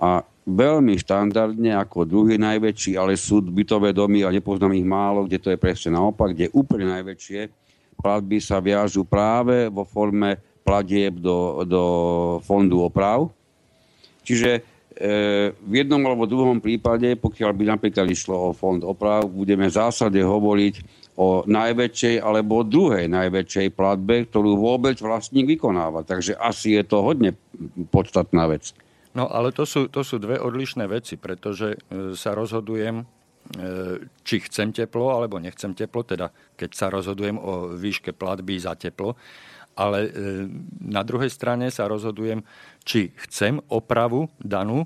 [0.00, 5.38] A veľmi štandardne ako druhý najväčší, ale sú bytové domy a nepoznám ich málo, kde
[5.38, 7.60] to je presne naopak, kde úplne najväčšie
[8.00, 11.82] platby sa viažú práve vo forme platieb do, do
[12.44, 13.32] fondu oprav.
[14.22, 14.60] Čiže e,
[15.56, 20.20] v jednom alebo druhom prípade, pokiaľ by napríklad išlo o fond oprav, budeme v zásade
[20.20, 20.74] hovoriť
[21.20, 26.06] o najväčšej alebo druhej najväčšej platbe, ktorú vôbec vlastník vykonáva.
[26.06, 27.36] Takže asi je to hodne
[27.92, 28.72] podstatná vec.
[29.12, 33.04] No ale to sú, to sú dve odlišné veci, pretože e, sa rozhodujem, e,
[34.22, 39.18] či chcem teplo alebo nechcem teplo, teda keď sa rozhodujem o výške platby za teplo,
[39.80, 40.10] ale e,
[40.84, 42.44] na druhej strane sa rozhodujem,
[42.84, 44.84] či chcem opravu danú,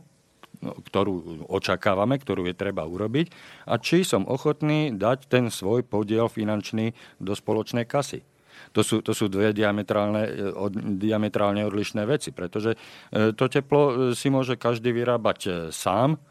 [0.62, 3.34] no, ktorú očakávame, ktorú je treba urobiť,
[3.66, 8.22] a či som ochotný dať ten svoj podiel finančný do spoločnej kasy.
[8.70, 12.78] To sú, to sú dve diametrálne, e, od, diametrálne odlišné veci, pretože
[13.10, 16.22] e, to teplo si môže každý vyrábať sám,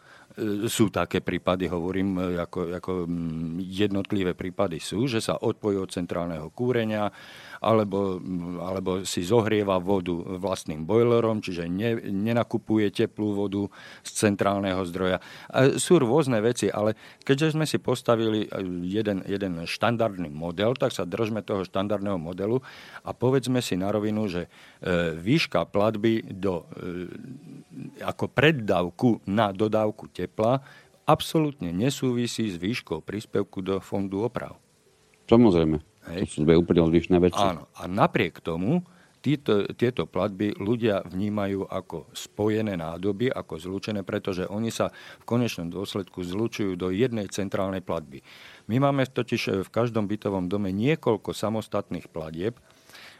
[0.65, 2.91] sú také prípady, hovorím, ako, ako
[3.61, 7.13] jednotlivé prípady sú, že sa odpojí od centrálneho kúrenia,
[7.63, 8.19] alebo,
[8.59, 13.71] alebo si zohrieva vodu vlastným bojlerom, čiže ne, nenakupuje teplú vodu
[14.03, 15.23] z centrálneho zdroja.
[15.79, 18.43] Sú rôzne veci, ale keďže sme si postavili
[18.83, 22.59] jeden, jeden štandardný model, tak sa držme toho štandardného modelu
[23.07, 30.11] a povedzme si na rovinu, že e, výška platby do, e, ako preddavku na dodávku
[30.11, 30.59] tepla
[31.07, 34.59] absolútne nesúvisí s výškou príspevku do fondu oprav.
[35.27, 35.92] Samozrejme.
[36.11, 36.27] Hej.
[36.27, 37.39] To sú dve úplne odlišné veci.
[37.39, 37.71] Áno.
[37.79, 38.83] A napriek tomu
[39.23, 45.71] tieto, tieto platby ľudia vnímajú ako spojené nádoby, ako zlúčené, pretože oni sa v konečnom
[45.71, 48.19] dôsledku zlučujú do jednej centrálnej platby.
[48.67, 52.59] My máme totiž v každom bytovom dome niekoľko samostatných platieb,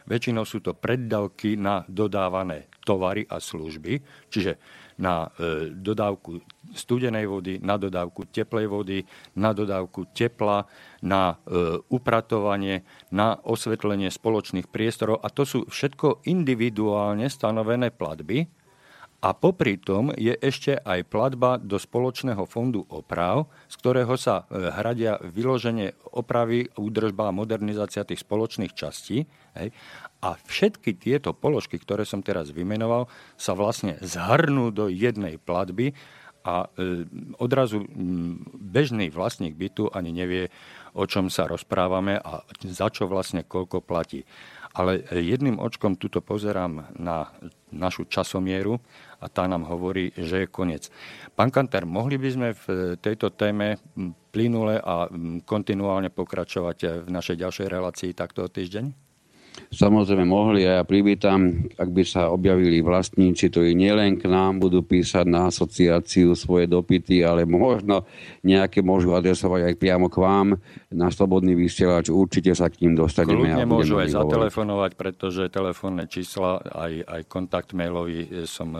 [0.04, 4.60] Väčšinou sú to preddavky na dodávané tovary a služby, čiže
[5.00, 9.04] na e, dodávku studenej vody, na dodávku teplej vody,
[9.36, 10.64] na dodávku tepla,
[11.04, 15.20] na e, upratovanie, na osvetlenie spoločných priestorov.
[15.20, 18.48] A to sú všetko individuálne stanovené platby,
[19.24, 24.68] a popri tom je ešte aj platba do spoločného fondu oprav, z ktorého sa e,
[24.68, 29.24] hradia vyloženie opravy, údržba a modernizácia tých spoločných častí.
[29.56, 29.72] Hej.
[30.20, 33.08] A všetky tieto položky, ktoré som teraz vymenoval,
[33.40, 35.96] sa vlastne zhrnú do jednej platby
[36.44, 37.08] a e,
[37.40, 37.88] odrazu
[38.60, 40.52] bežný vlastník bytu ani nevie,
[40.92, 44.28] o čom sa rozprávame a za čo vlastne koľko platí.
[44.74, 47.30] Ale jedným očkom tuto pozerám na
[47.70, 48.82] našu časomieru
[49.22, 50.90] a tá nám hovorí, že je koniec.
[51.38, 52.64] Pán Kanter, mohli by sme v
[52.98, 53.78] tejto téme
[54.34, 55.06] plynule a
[55.46, 59.03] kontinuálne pokračovať v našej ďalšej relácii takto týždeň?
[59.74, 64.86] Samozrejme mohli a ja privítam, ak by sa objavili vlastníci, ktorí nielen k nám budú
[64.86, 68.06] písať na asociáciu svoje dopity, ale možno
[68.46, 70.48] nejaké môžu adresovať aj priamo k vám
[70.94, 72.10] na Slobodný vysielač.
[72.10, 73.50] Určite sa k ním dostaneme.
[73.50, 78.74] Kľudne môžu aj zatelefonovať, pretože telefónne čísla, aj, aj kontakt mailový som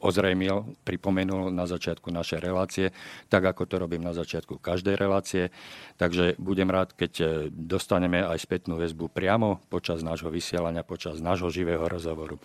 [0.00, 2.86] ozrejmil, pripomenul na začiatku našej relácie,
[3.28, 5.54] tak ako to robím na začiatku každej relácie.
[6.00, 11.52] Takže budem rád, keď e, dostaneme aj spätnú väzbu priamo počas nášho vysielania, počas nášho
[11.52, 12.40] živého rozhovoru.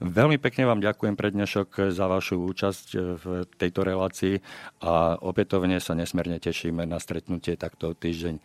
[0.00, 3.24] Veľmi pekne vám ďakujem pre dnešok za vašu účasť e, v
[3.60, 4.40] tejto relácii
[4.80, 8.40] a opätovne sa nesmierne tešíme na stretnutie takto týždeň.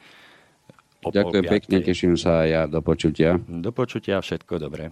[0.99, 2.61] Ďakujem pekne, teším sa aj ja.
[2.67, 3.39] Do počutia.
[3.39, 4.91] Do počutia, všetko dobré.